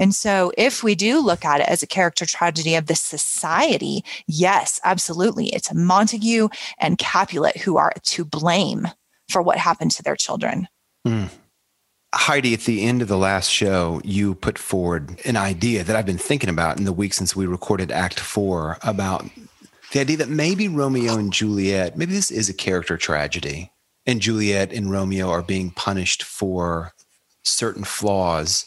[0.00, 4.04] And so, if we do look at it as a character tragedy of this society,
[4.28, 5.48] yes, absolutely.
[5.48, 8.86] It's Montague and Capulet who are to blame
[9.28, 10.68] for what happened to their children.
[11.06, 11.30] Mm.
[12.14, 16.06] Heidi, at the end of the last show, you put forward an idea that I've
[16.06, 19.26] been thinking about in the week since we recorded Act Four about
[19.92, 23.72] the idea that maybe Romeo and Juliet, maybe this is a character tragedy
[24.06, 26.94] and Juliet and Romeo are being punished for
[27.48, 28.64] certain flaws.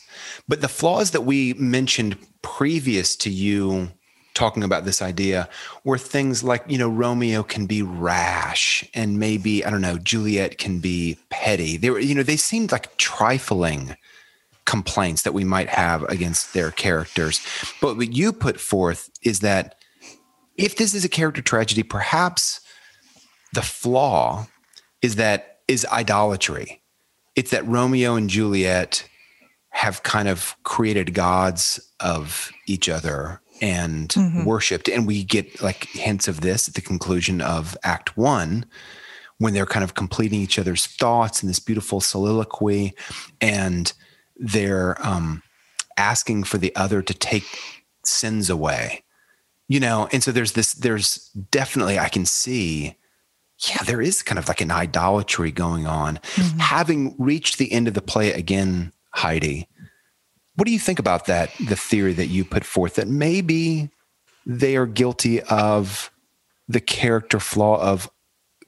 [0.48, 3.92] But the flaws that we mentioned previous to you
[4.34, 5.50] talking about this idea
[5.84, 10.58] were things like, you know, Romeo can be rash and maybe, I don't know, Juliet
[10.58, 11.78] can be petty.
[11.78, 13.96] They were, you know, they seemed like trifling
[14.66, 17.46] complaints that we might have against their characters.
[17.82, 19.76] But what you put forth is that
[20.56, 22.62] if this is a character tragedy, perhaps
[23.54, 24.48] the flaw
[25.02, 26.81] is that is idolatry.
[27.36, 29.08] It's that Romeo and Juliet
[29.70, 34.46] have kind of created gods of each other and mm-hmm.
[34.46, 34.90] worshiped.
[34.90, 38.66] And we get like hints of this at the conclusion of Act One
[39.38, 42.94] when they're kind of completing each other's thoughts in this beautiful soliloquy
[43.40, 43.94] and
[44.36, 45.42] they're um,
[45.98, 47.46] asking for the other to take
[48.04, 49.04] sins away.
[49.68, 52.98] You know, and so there's this, there's definitely, I can see
[53.70, 56.18] yeah, there is kind of like an idolatry going on.
[56.18, 56.60] Mm-hmm.
[56.60, 59.68] Having reached the end of the play again, Heidi,
[60.56, 61.52] what do you think about that?
[61.68, 63.90] The theory that you put forth that maybe
[64.46, 66.12] they are guilty of
[66.68, 68.10] the character flaw of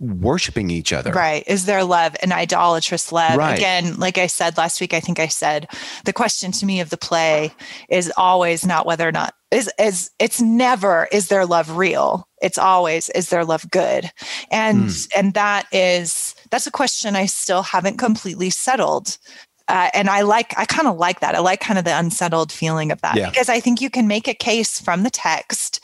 [0.04, 1.12] worshiping each other.
[1.12, 1.44] Right.
[1.48, 3.38] Is their love an idolatrous love?
[3.38, 3.58] Right.
[3.58, 5.68] Again, like I said last week, I think I said
[6.06, 7.54] the question to me of the play
[7.90, 12.28] is always not whether or not is is it's never is their love real.
[12.42, 14.12] It's always is their love good.
[14.52, 15.08] And mm.
[15.16, 19.18] and that is that's a question I still haven't completely settled
[19.68, 21.36] uh, and I like, I kind of like that.
[21.36, 23.30] I like kind of the unsettled feeling of that yeah.
[23.30, 25.80] because I think you can make a case from the text.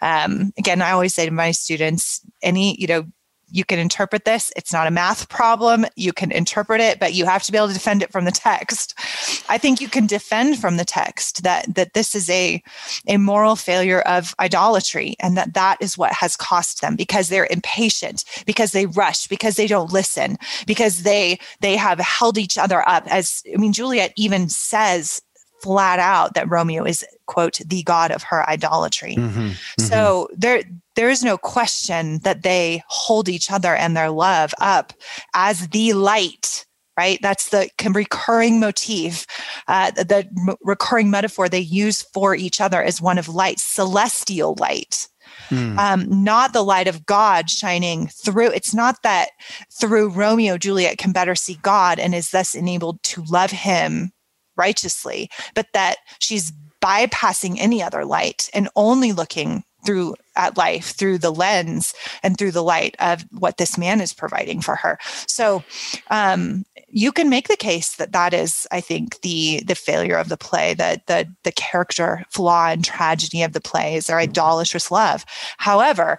[0.00, 3.06] Um, again, I always say to my students, any, you know,
[3.54, 4.52] you can interpret this.
[4.56, 5.86] It's not a math problem.
[5.94, 8.32] You can interpret it, but you have to be able to defend it from the
[8.32, 8.98] text.
[9.48, 12.60] I think you can defend from the text that that this is a
[13.06, 17.46] a moral failure of idolatry and that that is what has cost them because they're
[17.48, 20.36] impatient, because they rush, because they don't listen,
[20.66, 25.22] because they they have held each other up as I mean Juliet even says
[25.62, 29.14] flat out that Romeo is quote the god of her idolatry.
[29.14, 29.82] Mm-hmm, mm-hmm.
[29.82, 30.62] So there
[30.96, 34.92] there is no question that they hold each other and their love up
[35.34, 39.26] as the light right that's the recurring motif
[39.68, 40.26] uh, the
[40.62, 45.08] recurring metaphor they use for each other is one of light celestial light
[45.50, 45.78] Mm.
[45.78, 48.50] Um, not the light of God shining through.
[48.50, 49.30] It's not that
[49.72, 54.12] through Romeo, Juliet can better see God and is thus enabled to love him
[54.56, 56.52] righteously, but that she's
[56.82, 62.50] bypassing any other light and only looking through at life through the lens and through
[62.50, 64.98] the light of what this man is providing for her.
[65.26, 65.62] So
[66.10, 70.28] um, you can make the case that that is i think the the failure of
[70.28, 74.90] the play that the the character flaw and tragedy of the play is their idolatrous
[74.90, 75.24] love.
[75.58, 76.18] However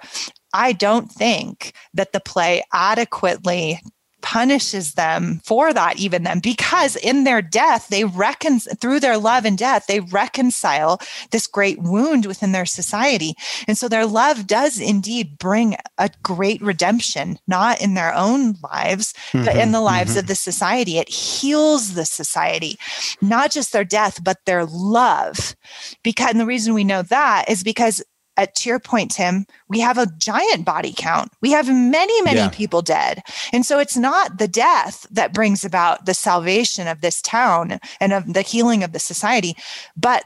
[0.53, 3.81] I don't think that the play adequately
[4.25, 9.45] punishes them for that even then because in their death they reckon through their love
[9.45, 13.35] and death they reconcile this great wound within their society.
[13.67, 19.13] And so their love does indeed bring a great redemption not in their own lives
[19.31, 20.19] mm-hmm, but in the lives mm-hmm.
[20.21, 20.97] of the society.
[20.97, 22.79] It heals the society
[23.21, 25.55] not just their death but their love.
[26.03, 28.03] Because and the reason we know that is because
[28.37, 31.31] at to your point, Tim, we have a giant body count.
[31.41, 32.49] We have many, many yeah.
[32.49, 33.21] people dead.
[33.53, 38.13] And so it's not the death that brings about the salvation of this town and
[38.13, 39.55] of the healing of the society,
[39.95, 40.23] but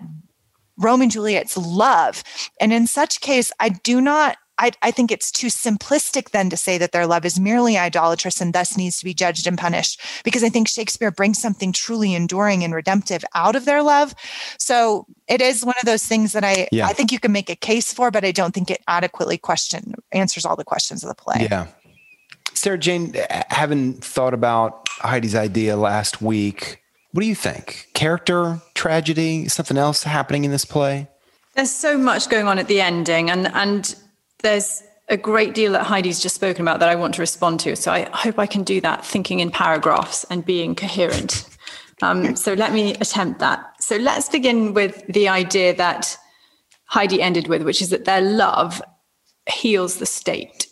[0.77, 2.23] Romeo and Juliet's love.
[2.59, 6.57] And in such case, I do not I, I, think it's too simplistic then to
[6.57, 10.01] say that their love is merely idolatrous and thus needs to be judged and punished,
[10.23, 14.13] because I think Shakespeare brings something truly enduring and redemptive out of their love.
[14.57, 16.87] So it is one of those things that I yeah.
[16.87, 19.95] I think you can make a case for, but I don't think it adequately question
[20.11, 21.47] answers all the questions of the play.
[21.49, 21.67] Yeah.
[22.53, 27.87] Sarah Jane, uh, having thought about Heidi's idea last week, what do you think?
[27.93, 31.07] Character, tragedy, something else happening in this play?
[31.55, 33.95] There's so much going on at the ending, and and
[34.41, 37.75] there's a great deal that Heidi's just spoken about that I want to respond to.
[37.75, 41.45] So I hope I can do that thinking in paragraphs and being coherent.
[42.01, 43.65] Um, so let me attempt that.
[43.81, 46.17] So let's begin with the idea that
[46.85, 48.81] Heidi ended with, which is that their love
[49.51, 50.67] heals the state.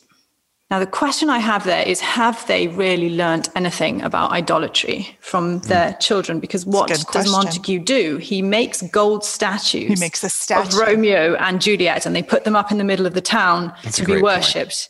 [0.69, 5.59] Now, the question I have there is have they really learned anything about idolatry from
[5.59, 5.67] hmm.
[5.67, 6.39] their children?
[6.41, 8.17] Because what does Montague do?
[8.17, 10.67] He makes gold statues he makes a statue.
[10.67, 13.73] of Romeo and Juliet and they put them up in the middle of the town
[13.83, 14.89] that's to be worshipped.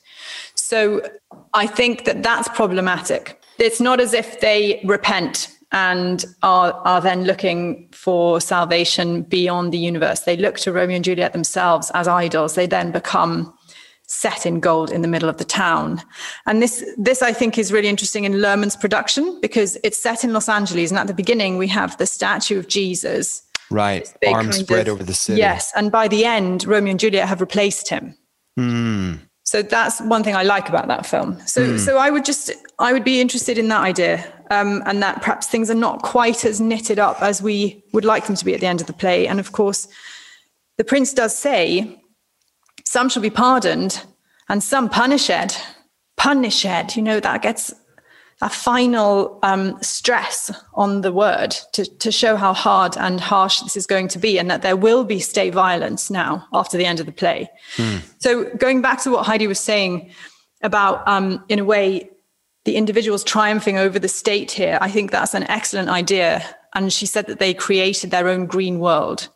[0.56, 1.02] So
[1.54, 3.40] I think that that's problematic.
[3.60, 9.78] It's not as if they repent and are, are then looking for salvation beyond the
[9.78, 10.22] universe.
[10.22, 12.56] They look to Romeo and Juliet themselves as idols.
[12.56, 13.54] They then become
[14.08, 16.02] set in gold in the middle of the town.
[16.46, 20.34] And this, this I think is really interesting in Luhrmann's production because it's set in
[20.34, 20.92] Los Angeles.
[20.92, 23.44] And at the beginning, we have the statue of Jesus.
[23.70, 24.12] Right.
[24.26, 25.40] Arms spread of, over the city.
[25.40, 25.74] Yes.
[25.76, 28.16] And by the end, Romeo and Juliet have replaced him.
[28.58, 29.20] Mm.
[29.44, 31.40] So that's one thing I like about that film.
[31.46, 31.80] So, mm.
[31.80, 35.48] so I would just, I would be interested in that idea, um, and that perhaps
[35.48, 38.62] things are not quite as knitted up as we would like them to be at
[38.62, 39.28] the end of the play.
[39.28, 39.88] And of course,
[40.78, 42.02] the prince does say
[42.88, 44.04] some shall be pardoned
[44.50, 45.60] and some punished.
[46.16, 47.74] Punished, you know, that gets
[48.42, 53.76] a final um, stress on the word to, to show how hard and harsh this
[53.76, 57.00] is going to be and that there will be state violence now after the end
[57.00, 57.50] of the play.
[57.76, 58.02] Mm.
[58.20, 60.12] So, going back to what Heidi was saying
[60.62, 62.10] about, um, in a way,
[62.66, 66.44] the individuals triumphing over the state here, I think that's an excellent idea.
[66.74, 69.30] And she said that they created their own green world.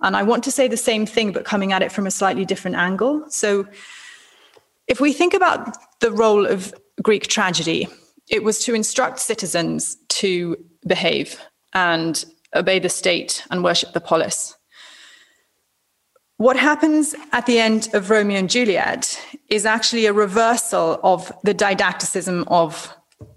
[0.00, 2.44] And I want to say the same thing, but coming at it from a slightly
[2.44, 3.24] different angle.
[3.30, 3.66] So,
[4.86, 6.72] if we think about the role of
[7.02, 7.88] Greek tragedy,
[8.30, 11.38] it was to instruct citizens to behave
[11.74, 12.24] and
[12.54, 14.56] obey the state and worship the polis.
[16.38, 21.52] What happens at the end of Romeo and Juliet is actually a reversal of the
[21.52, 22.94] didacticism of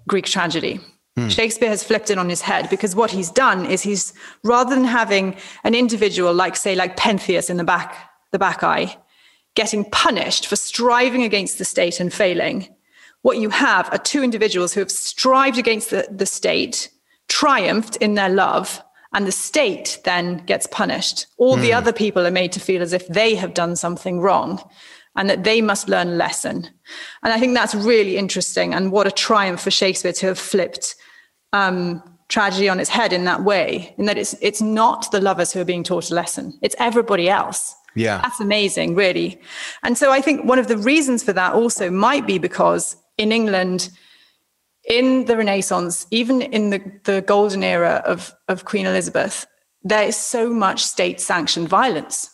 [0.07, 0.79] Greek tragedy.
[1.23, 1.29] Hmm.
[1.29, 4.13] Shakespeare has flipped it on his head because what he's done is he's
[4.43, 7.95] rather than having an individual like say like Pentheus in the back
[8.31, 8.95] the Bacchae
[9.55, 12.73] getting punished for striving against the state and failing,
[13.21, 16.89] what you have are two individuals who have strived against the, the state,
[17.27, 18.81] triumphed in their love,
[19.13, 21.27] and the state then gets punished.
[21.37, 21.61] All mm.
[21.61, 21.77] the hmm.
[21.77, 24.63] other people are made to feel as if they have done something wrong
[25.17, 26.69] and that they must learn a lesson.
[27.21, 28.73] And I think that's really interesting.
[28.73, 30.95] And what a triumph for Shakespeare to have flipped
[31.53, 35.51] um, tragedy on its head in that way, in that it's, it's not the lovers
[35.51, 37.75] who are being taught a lesson, it's everybody else.
[37.93, 38.21] Yeah.
[38.21, 39.39] That's amazing, really.
[39.83, 43.33] And so I think one of the reasons for that also might be because in
[43.33, 43.89] England,
[44.87, 49.45] in the Renaissance, even in the, the golden era of, of Queen Elizabeth,
[49.83, 52.29] there is so much state sanctioned violence.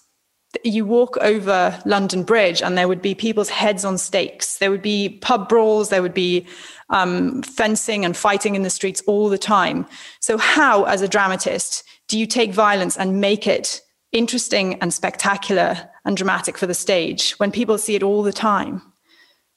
[0.64, 4.58] You walk over London Bridge and there would be people's heads on stakes.
[4.58, 5.90] There would be pub brawls.
[5.90, 6.46] There would be
[6.90, 9.86] um, fencing and fighting in the streets all the time.
[10.20, 13.82] So, how, as a dramatist, do you take violence and make it
[14.12, 18.82] interesting and spectacular and dramatic for the stage when people see it all the time?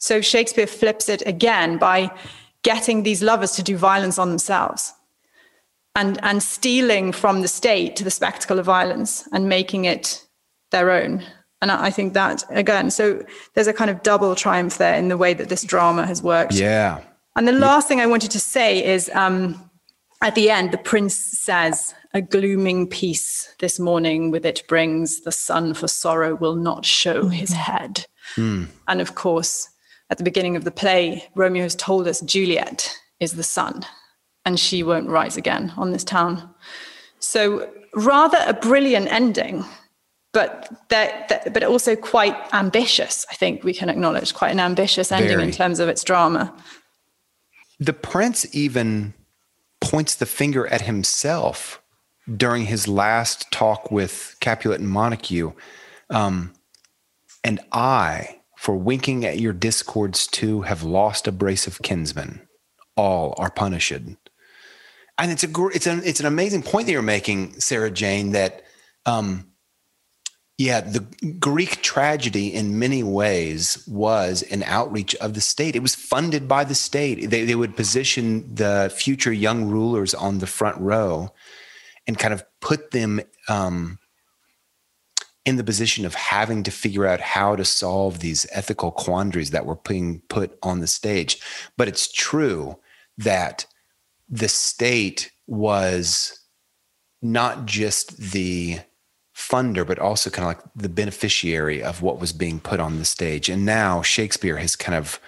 [0.00, 2.10] So Shakespeare flips it again by
[2.62, 4.94] getting these lovers to do violence on themselves
[5.94, 10.24] and, and stealing from the state the spectacle of violence and making it
[10.70, 11.24] their own.
[11.62, 13.22] And I think that, again, so
[13.54, 16.54] there's a kind of double triumph there in the way that this drama has worked.
[16.54, 17.02] Yeah.
[17.36, 19.70] And the last thing I wanted to say is um,
[20.22, 25.32] at the end, the prince says, A glooming peace this morning with it brings the
[25.32, 28.06] sun for sorrow will not show his head.
[28.36, 28.68] Mm.
[28.88, 29.68] And of course,
[30.08, 33.84] at the beginning of the play, Romeo has told us Juliet is the sun
[34.44, 36.52] and she won't rise again on this town.
[37.18, 39.64] So, rather a brilliant ending,
[40.32, 43.26] but that, that, but also quite ambitious.
[43.30, 45.44] I think we can acknowledge quite an ambitious ending Very.
[45.44, 46.54] in terms of its drama.
[47.80, 49.14] The prince even
[49.80, 51.82] points the finger at himself
[52.36, 55.52] during his last talk with Capulet and Montague.
[56.10, 56.52] Um,
[57.42, 62.46] and I, for winking at your discords too, have lost a brace of kinsmen.
[62.96, 63.92] All are punished.
[63.92, 68.32] And it's a it's an it's an amazing point that you're making, Sarah Jane.
[68.32, 68.62] That
[69.06, 69.49] um,
[70.60, 71.00] yeah, the
[71.38, 75.74] Greek tragedy in many ways was an outreach of the state.
[75.74, 77.30] It was funded by the state.
[77.30, 81.30] They, they would position the future young rulers on the front row
[82.06, 83.98] and kind of put them um,
[85.46, 89.64] in the position of having to figure out how to solve these ethical quandaries that
[89.64, 91.40] were being put on the stage.
[91.78, 92.78] But it's true
[93.16, 93.64] that
[94.28, 96.38] the state was
[97.22, 98.80] not just the
[99.40, 103.04] funder, but also kind of like the beneficiary of what was being put on the
[103.04, 103.48] stage.
[103.48, 105.18] And now Shakespeare has kind of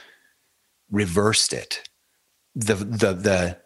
[0.91, 1.89] reversed it.
[2.55, 3.59] The the the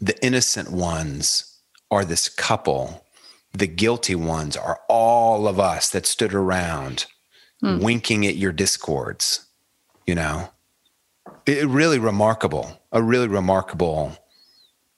[0.00, 3.04] the innocent ones are this couple
[3.54, 7.06] the guilty ones are all of us that stood around
[7.60, 7.78] hmm.
[7.78, 9.46] winking at your discords,
[10.06, 10.50] you know.
[11.46, 14.18] It, really remarkable, a really remarkable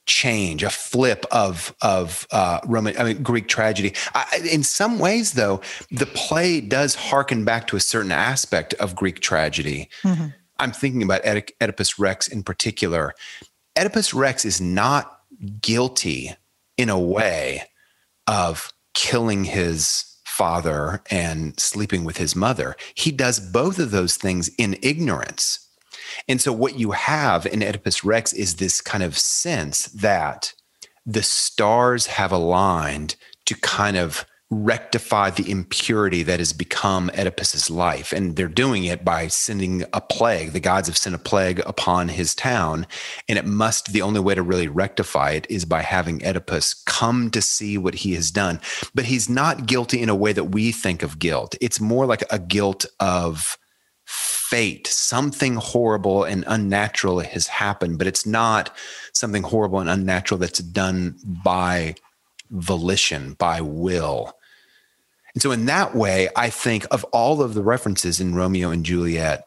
[0.06, 3.94] change, a flip of of uh, Roman, I mean Greek tragedy.
[4.14, 8.94] I, in some ways, though, the play does harken back to a certain aspect of
[8.94, 9.88] Greek tragedy.
[10.02, 10.26] Mm-hmm.
[10.58, 13.14] I'm thinking about Oedipus Rex in particular.
[13.78, 15.20] Oedipus Rex is not
[15.60, 16.34] guilty
[16.78, 17.64] in a way
[18.26, 22.76] of killing his father and sleeping with his mother.
[22.94, 25.65] He does both of those things in ignorance.
[26.28, 30.54] And so, what you have in Oedipus Rex is this kind of sense that
[31.04, 33.16] the stars have aligned
[33.46, 38.12] to kind of rectify the impurity that has become Oedipus's life.
[38.12, 40.52] And they're doing it by sending a plague.
[40.52, 42.86] The gods have sent a plague upon his town.
[43.28, 47.30] And it must, the only way to really rectify it is by having Oedipus come
[47.32, 48.60] to see what he has done.
[48.94, 51.56] But he's not guilty in a way that we think of guilt.
[51.60, 53.58] It's more like a guilt of
[54.50, 54.86] fate.
[54.86, 58.74] Something horrible and unnatural has happened, but it's not
[59.12, 61.96] something horrible and unnatural that's done by
[62.50, 64.36] volition, by will.
[65.34, 68.86] And so, in that way, I think of all of the references in Romeo and
[68.86, 69.44] Juliet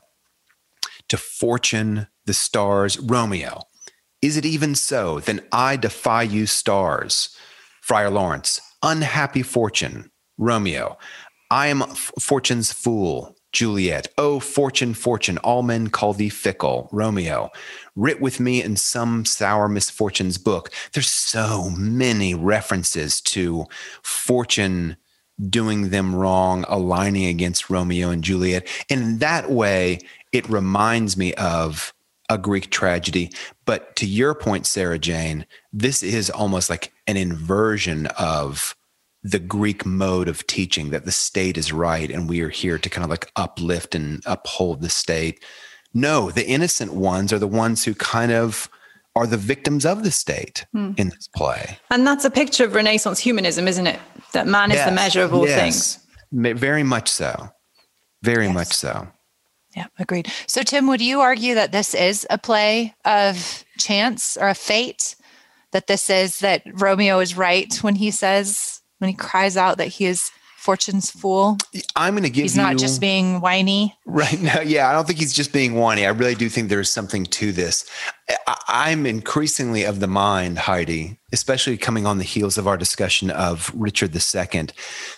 [1.07, 3.61] to fortune, the stars, Romeo.
[4.21, 5.19] Is it even so?
[5.19, 7.35] Then I defy you, stars.
[7.81, 10.97] Friar Lawrence, unhappy fortune, Romeo.
[11.49, 11.81] I am
[12.19, 14.07] fortune's fool, Juliet.
[14.17, 17.49] Oh, fortune, fortune, all men call thee fickle, Romeo.
[17.95, 20.71] Writ with me in some sour misfortune's book.
[20.93, 23.65] There's so many references to
[24.03, 24.97] fortune
[25.49, 28.67] doing them wrong, aligning against Romeo and Juliet.
[28.89, 29.99] And in that way,
[30.31, 31.93] it reminds me of
[32.29, 33.31] a Greek tragedy.
[33.65, 38.75] But to your point, Sarah Jane, this is almost like an inversion of
[39.23, 42.89] the Greek mode of teaching that the state is right and we are here to
[42.89, 45.43] kind of like uplift and uphold the state.
[45.93, 48.69] No, the innocent ones are the ones who kind of
[49.15, 50.91] are the victims of the state hmm.
[50.97, 51.77] in this play.
[51.89, 53.99] And that's a picture of Renaissance humanism, isn't it?
[54.33, 54.79] That man yes.
[54.79, 55.59] is the measure of all yes.
[55.59, 56.57] things.
[56.59, 57.49] Very much so.
[58.23, 58.53] Very yes.
[58.53, 59.07] much so.
[59.75, 60.31] Yeah, agreed.
[60.47, 65.15] So, Tim, would you argue that this is a play of chance or a fate?
[65.71, 69.87] That this is that Romeo is right when he says, when he cries out that
[69.87, 71.57] he is Fortune's fool.
[71.95, 73.95] I'm going to give he's you, not just being whiny.
[74.05, 76.05] Right now, yeah, I don't think he's just being whiny.
[76.05, 77.89] I really do think there's something to this.
[78.67, 83.71] I'm increasingly of the mind, Heidi, especially coming on the heels of our discussion of
[83.73, 84.67] Richard II,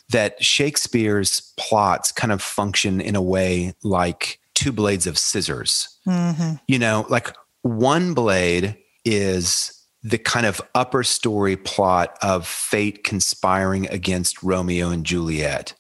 [0.10, 5.88] that Shakespeare's plots kind of function in a way like two blades of scissors.
[6.08, 6.58] Mm-hmm.
[6.68, 13.88] You know, like one blade is the kind of upper story plot of fate conspiring
[13.90, 15.74] against Romeo and Juliet.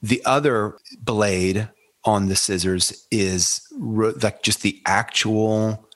[0.00, 1.68] The other blade
[2.04, 5.86] on the scissors is like just the actual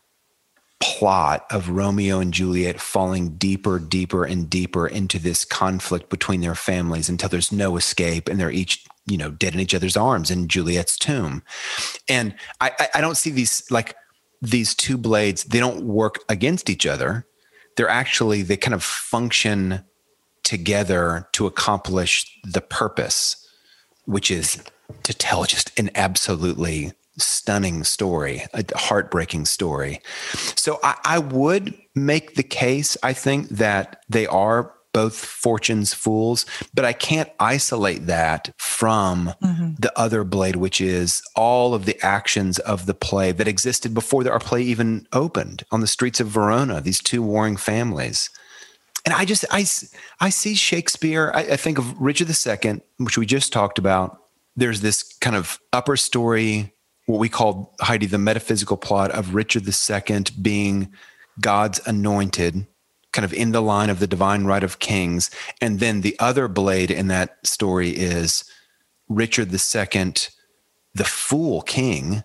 [0.81, 6.57] plot of Romeo and Juliet falling deeper, deeper, and deeper into this conflict between their
[6.57, 10.31] families until there's no escape and they're each, you know, dead in each other's arms
[10.31, 11.43] in Juliet's tomb.
[12.09, 13.95] And I, I don't see these like
[14.43, 17.27] these two blades, they don't work against each other
[17.77, 19.85] they're actually they kind of function
[20.43, 23.43] together to accomplish the purpose
[24.05, 24.63] which is
[25.05, 30.01] to tell just an absolutely stunning story, a heartbreaking story.
[30.57, 36.47] So I, I, would make the case, I think, that they are both fortune's fools,
[36.75, 39.75] but I can't isolate that from mm-hmm.
[39.79, 44.29] the other blade, which is all of the actions of the play that existed before
[44.31, 48.31] our play even opened on the streets of Verona, these two warring families.
[49.05, 49.67] And I just, I,
[50.21, 54.19] I see Shakespeare, I, I think of Richard II, which we just talked about.
[54.55, 56.75] There's this kind of upper story,
[57.07, 60.93] what we call Heidi, the metaphysical plot of Richard II being
[61.41, 62.67] God's anointed
[63.13, 65.31] kind of in the line of the divine right of kings.
[65.61, 68.45] And then the other blade in that story is
[69.09, 70.13] Richard II,
[70.95, 72.25] the fool king,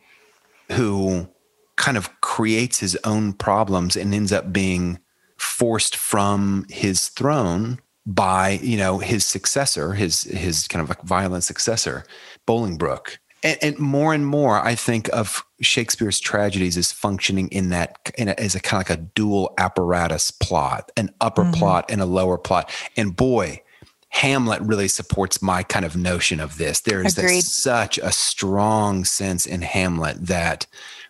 [0.71, 1.27] who
[1.75, 4.99] kind of creates his own problems and ends up being
[5.38, 11.43] forced from his throne by you know his successor his his kind of like violent
[11.43, 12.05] successor
[12.47, 13.17] bolingbroke
[13.47, 18.27] and, and, more and more, I think of Shakespeare's tragedies as functioning in that in
[18.27, 21.53] a, as a kind of like a dual apparatus plot, an upper mm-hmm.
[21.53, 22.69] plot and a lower plot.
[22.97, 23.61] And boy,
[24.09, 26.81] Hamlet really supports my kind of notion of this.
[26.81, 27.15] There is
[27.51, 30.67] such a strong sense in Hamlet that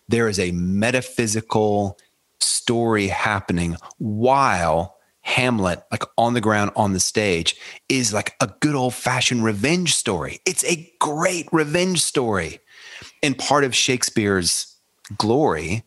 [0.08, 1.98] there is a metaphysical
[2.40, 4.97] story happening while
[5.28, 7.54] Hamlet, like on the ground on the stage,
[7.90, 10.40] is like a good old fashioned revenge story.
[10.46, 12.60] It's a great revenge story.
[13.22, 14.74] And part of Shakespeare's
[15.18, 15.84] glory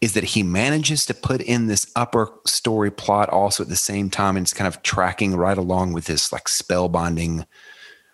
[0.00, 4.08] is that he manages to put in this upper story plot also at the same
[4.08, 4.38] time.
[4.38, 7.44] And it's kind of tracking right along with this like spellbinding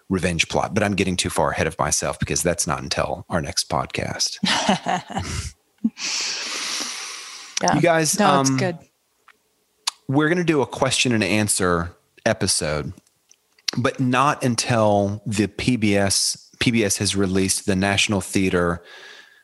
[0.08, 0.74] revenge plot.
[0.74, 4.38] But I'm getting too far ahead of myself because that's not until our next podcast.
[7.62, 7.76] yeah.
[7.76, 8.78] You guys, no, it's um, good
[10.08, 11.94] we're going to do a question and answer
[12.24, 12.92] episode.
[13.76, 18.82] but not until the PBS PBS has released the National Theater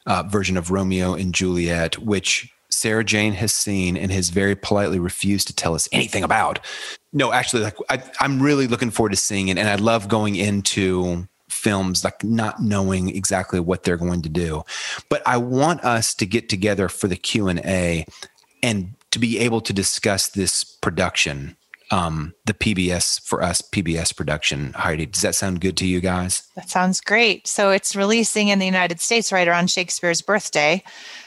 [0.07, 4.99] uh, version of Romeo and Juliet, which Sarah Jane has seen and has very politely
[4.99, 6.59] refused to tell us anything about.
[7.13, 10.37] No, actually, like I, I'm really looking forward to seeing it, and I love going
[10.37, 14.65] into films like not knowing exactly what they're going to do.
[15.11, 18.07] But I want us to get together for the Q and A
[18.63, 21.57] and to be able to discuss this production
[21.93, 24.73] um, the PBS for us PBS production.
[24.73, 26.43] Heidi, does that sound good to you guys?
[26.57, 27.47] That sounds great.
[27.47, 30.83] So it's releasing in the United States right around Shakespeare's birthday,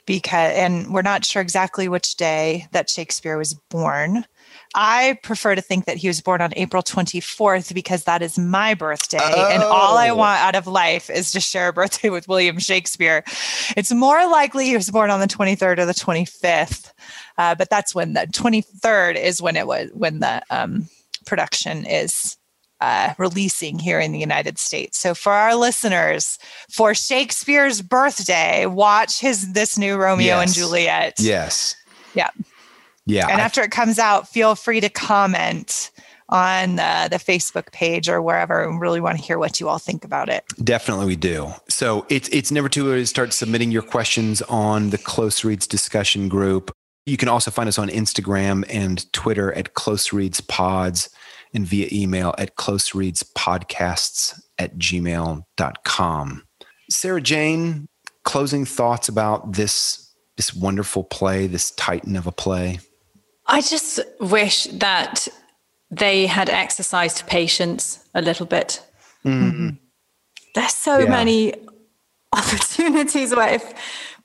[0.08, 4.26] because and we're not sure exactly which day that Shakespeare was born.
[4.74, 8.74] I prefer to think that he was born on April 24th because that is my
[8.74, 9.20] birthday.
[9.22, 9.50] Oh.
[9.50, 10.16] And all I oh.
[10.16, 13.24] want out of life is to share a birthday with William Shakespeare.
[13.78, 16.92] It's more likely he was born on the 23rd or the 25th.
[17.38, 20.88] Uh, but that's when the 23rd is when it was when the um,
[21.26, 22.38] production is
[22.82, 24.98] uh, releasing here in the United States.
[24.98, 26.38] So for our listeners,
[26.70, 30.48] for Shakespeare's birthday, watch his this new Romeo yes.
[30.48, 31.14] and Juliet.
[31.20, 31.76] Yes.
[32.14, 32.30] Yeah.
[33.06, 33.28] Yeah.
[33.28, 35.92] And after it comes out, feel free to comment
[36.30, 38.70] on uh, the Facebook page or wherever.
[38.70, 40.44] We really want to hear what you all think about it.
[40.64, 41.54] Definitely, we do.
[41.70, 45.68] So it's it's never too early to start submitting your questions on the Close Reads
[45.68, 46.72] discussion group.
[47.06, 51.10] You can also find us on Instagram and Twitter at Close Reads Pods
[51.54, 56.44] and via email at Close Reads Podcasts at gmail.com.
[56.90, 57.88] Sarah Jane,
[58.24, 60.02] closing thoughts about this
[60.38, 62.80] this wonderful play, this titan of a play.
[63.48, 65.30] I just wish that
[65.90, 68.82] they had exercised patience a little bit.
[69.24, 69.70] Mm-hmm.
[70.56, 71.10] There's so yeah.
[71.10, 71.54] many
[72.34, 73.74] opportunities where if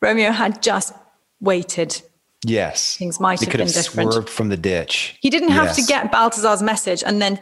[0.00, 0.94] Romeo had just
[1.40, 2.02] waited,
[2.44, 4.12] yes, things might have been have different.
[4.12, 5.16] Swerved from the ditch.
[5.20, 5.76] He didn't have yes.
[5.76, 7.40] to get Balthazar's message and then,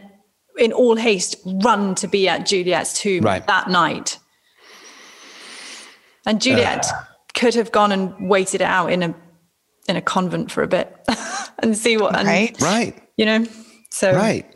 [0.59, 3.47] in all haste, run to be at Juliet's tomb right.
[3.47, 4.19] that night.
[6.27, 7.03] And Juliet uh.
[7.35, 9.15] could have gone and waited it out in a
[9.89, 10.95] in a convent for a bit
[11.61, 13.47] and see what and, right right you know
[13.91, 14.47] so right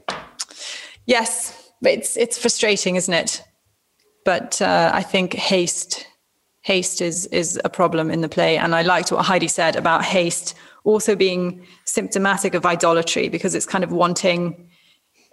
[1.07, 3.43] yes it's it's frustrating isn't it
[4.24, 6.07] but uh, i think haste
[6.63, 10.05] haste is is a problem in the play and i liked what heidi said about
[10.05, 10.55] haste
[10.85, 14.69] also being symptomatic of idolatry because it's kind of wanting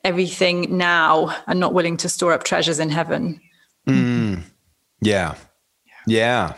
[0.03, 3.39] everything now and not willing to store up treasures in heaven
[3.87, 4.41] mm.
[5.01, 5.35] yeah
[6.07, 6.53] yeah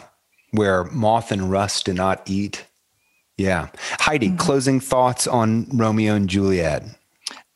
[0.51, 2.65] where moth and rust do not eat
[3.41, 3.69] yeah.
[3.99, 4.38] Heidi, mm-hmm.
[4.38, 6.84] closing thoughts on Romeo and Juliet.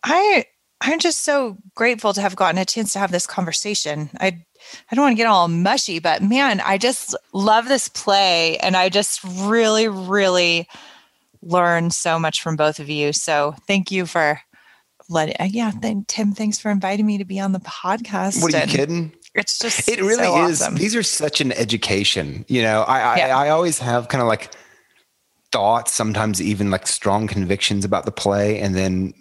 [0.04, 0.46] I
[0.82, 4.10] I'm just so grateful to have gotten a chance to have this conversation.
[4.20, 4.46] I
[4.92, 8.76] I don't want to get all mushy, but man, I just love this play and
[8.76, 10.68] I just really really
[11.42, 13.14] learned so much from both of you.
[13.14, 14.40] So, thank you for
[15.10, 18.42] letting uh, yeah, then Tim, thanks for inviting me to be on the podcast.
[18.42, 19.14] What are you kidding?
[19.36, 20.62] It's just it really so is.
[20.62, 20.76] Awesome.
[20.76, 22.46] These are such an education.
[22.48, 23.38] You know, I yeah.
[23.38, 24.56] I, I always have kind of like
[25.52, 28.60] thoughts, sometimes even like strong convictions about the play.
[28.60, 29.14] And then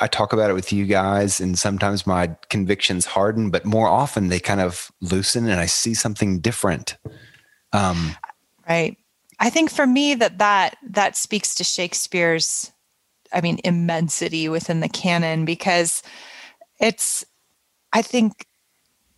[0.00, 4.28] I talk about it with you guys, and sometimes my convictions harden, but more often
[4.28, 6.96] they kind of loosen and I see something different.
[7.72, 8.16] Um,
[8.68, 8.96] right.
[9.38, 12.72] I think for me that that that speaks to Shakespeare's,
[13.32, 16.02] I mean, immensity within the canon because
[16.80, 17.24] it's,
[17.92, 18.46] I think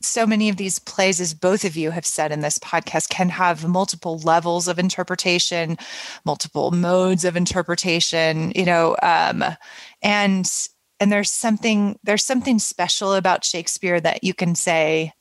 [0.05, 3.29] so many of these plays, as both of you have said in this podcast, can
[3.29, 5.77] have multiple levels of interpretation,
[6.25, 9.45] multiple modes of interpretation, you know, um,
[10.03, 10.51] and
[11.01, 15.13] and there's something there's something special about Shakespeare that you can say,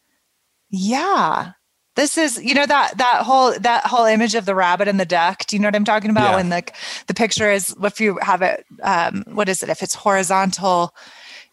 [0.69, 1.53] yeah,
[1.95, 5.05] this is you know that that whole that whole image of the rabbit and the
[5.05, 5.45] duck.
[5.45, 6.31] Do you know what i'm talking about?
[6.31, 6.35] Yeah.
[6.35, 6.63] when the
[7.07, 9.69] the picture is if you have it um what is it?
[9.69, 10.95] If it's horizontal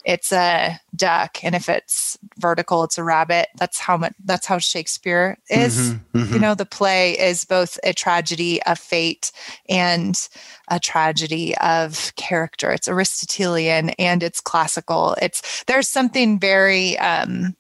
[0.05, 3.49] it's a duck and if it's vertical it's a rabbit.
[3.57, 5.93] That's how much that's how shakespeare is.
[5.93, 6.35] Mm-hmm, mm-hmm.
[6.35, 9.33] you know the play is both a tragedy of fate
[9.69, 10.17] and
[10.69, 12.71] a tragedy of character.
[12.71, 15.17] It's aristotelian and it's classical.
[15.21, 17.57] It's there's something very um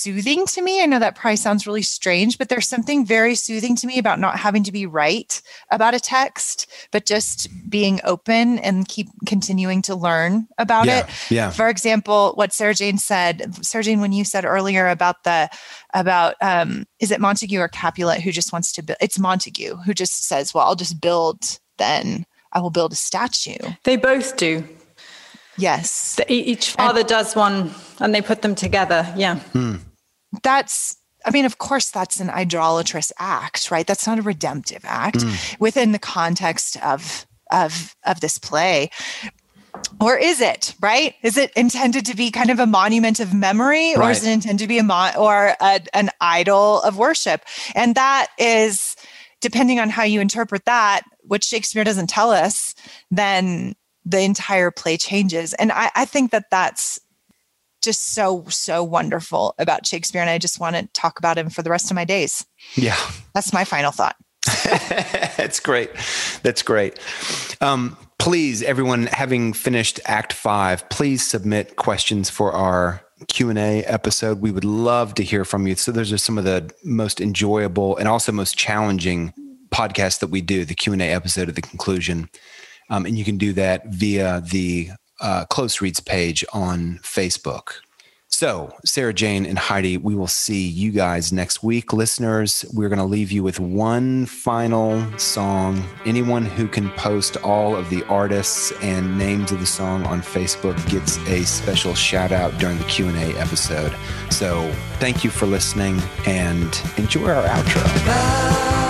[0.00, 0.82] soothing to me.
[0.82, 4.18] I know that probably sounds really strange, but there's something very soothing to me about
[4.18, 5.40] not having to be right
[5.70, 11.30] about a text, but just being open and keep continuing to learn about yeah, it.
[11.30, 11.50] Yeah.
[11.50, 15.48] For example, what Sarah Jane said, Sarah Jane, when you said earlier about the
[15.92, 18.98] about um, is it Montague or Capulet who just wants to build?
[19.00, 23.58] It's Montague who just says, "Well, I'll just build then." I will build a statue.
[23.84, 24.64] They both do.
[25.56, 26.18] Yes.
[26.28, 27.70] Each father and, does one
[28.00, 29.12] and they put them together.
[29.16, 29.36] Yeah.
[29.38, 29.76] Hmm.
[30.42, 33.86] That's, I mean, of course, that's an idolatrous act, right?
[33.86, 35.60] That's not a redemptive act mm.
[35.60, 38.90] within the context of of of this play.
[40.00, 43.94] or is it right is it intended to be kind of a monument of memory
[43.94, 44.08] right.
[44.08, 47.94] or is it intended to be a mo- or a, an idol of worship and
[47.94, 48.96] that is
[49.40, 52.74] depending on how you interpret that which shakespeare doesn't tell us
[53.12, 53.74] then
[54.04, 56.98] the entire play changes and I, I think that that's
[57.82, 61.62] just so so wonderful about shakespeare and i just want to talk about him for
[61.62, 62.96] the rest of my days yeah
[63.34, 64.16] that's my final thought
[64.64, 65.90] That's great.
[66.42, 66.98] That's great.
[67.60, 73.84] Um, please, everyone, having finished Act Five, please submit questions for our Q and A
[73.84, 74.40] episode.
[74.40, 75.76] We would love to hear from you.
[75.76, 79.34] So those are some of the most enjoyable and also most challenging
[79.70, 80.64] podcasts that we do.
[80.64, 82.30] The Q and A episode at the conclusion,
[82.88, 84.90] um, and you can do that via the
[85.20, 87.74] uh, Close Reads page on Facebook.
[88.32, 91.92] So, Sarah Jane and Heidi, we will see you guys next week.
[91.92, 95.84] Listeners, we're going to leave you with one final song.
[96.06, 100.76] Anyone who can post all of the artists and names of the song on Facebook
[100.88, 103.92] gets a special shout out during the Q&A episode.
[104.30, 108.89] So, thank you for listening and enjoy our outro.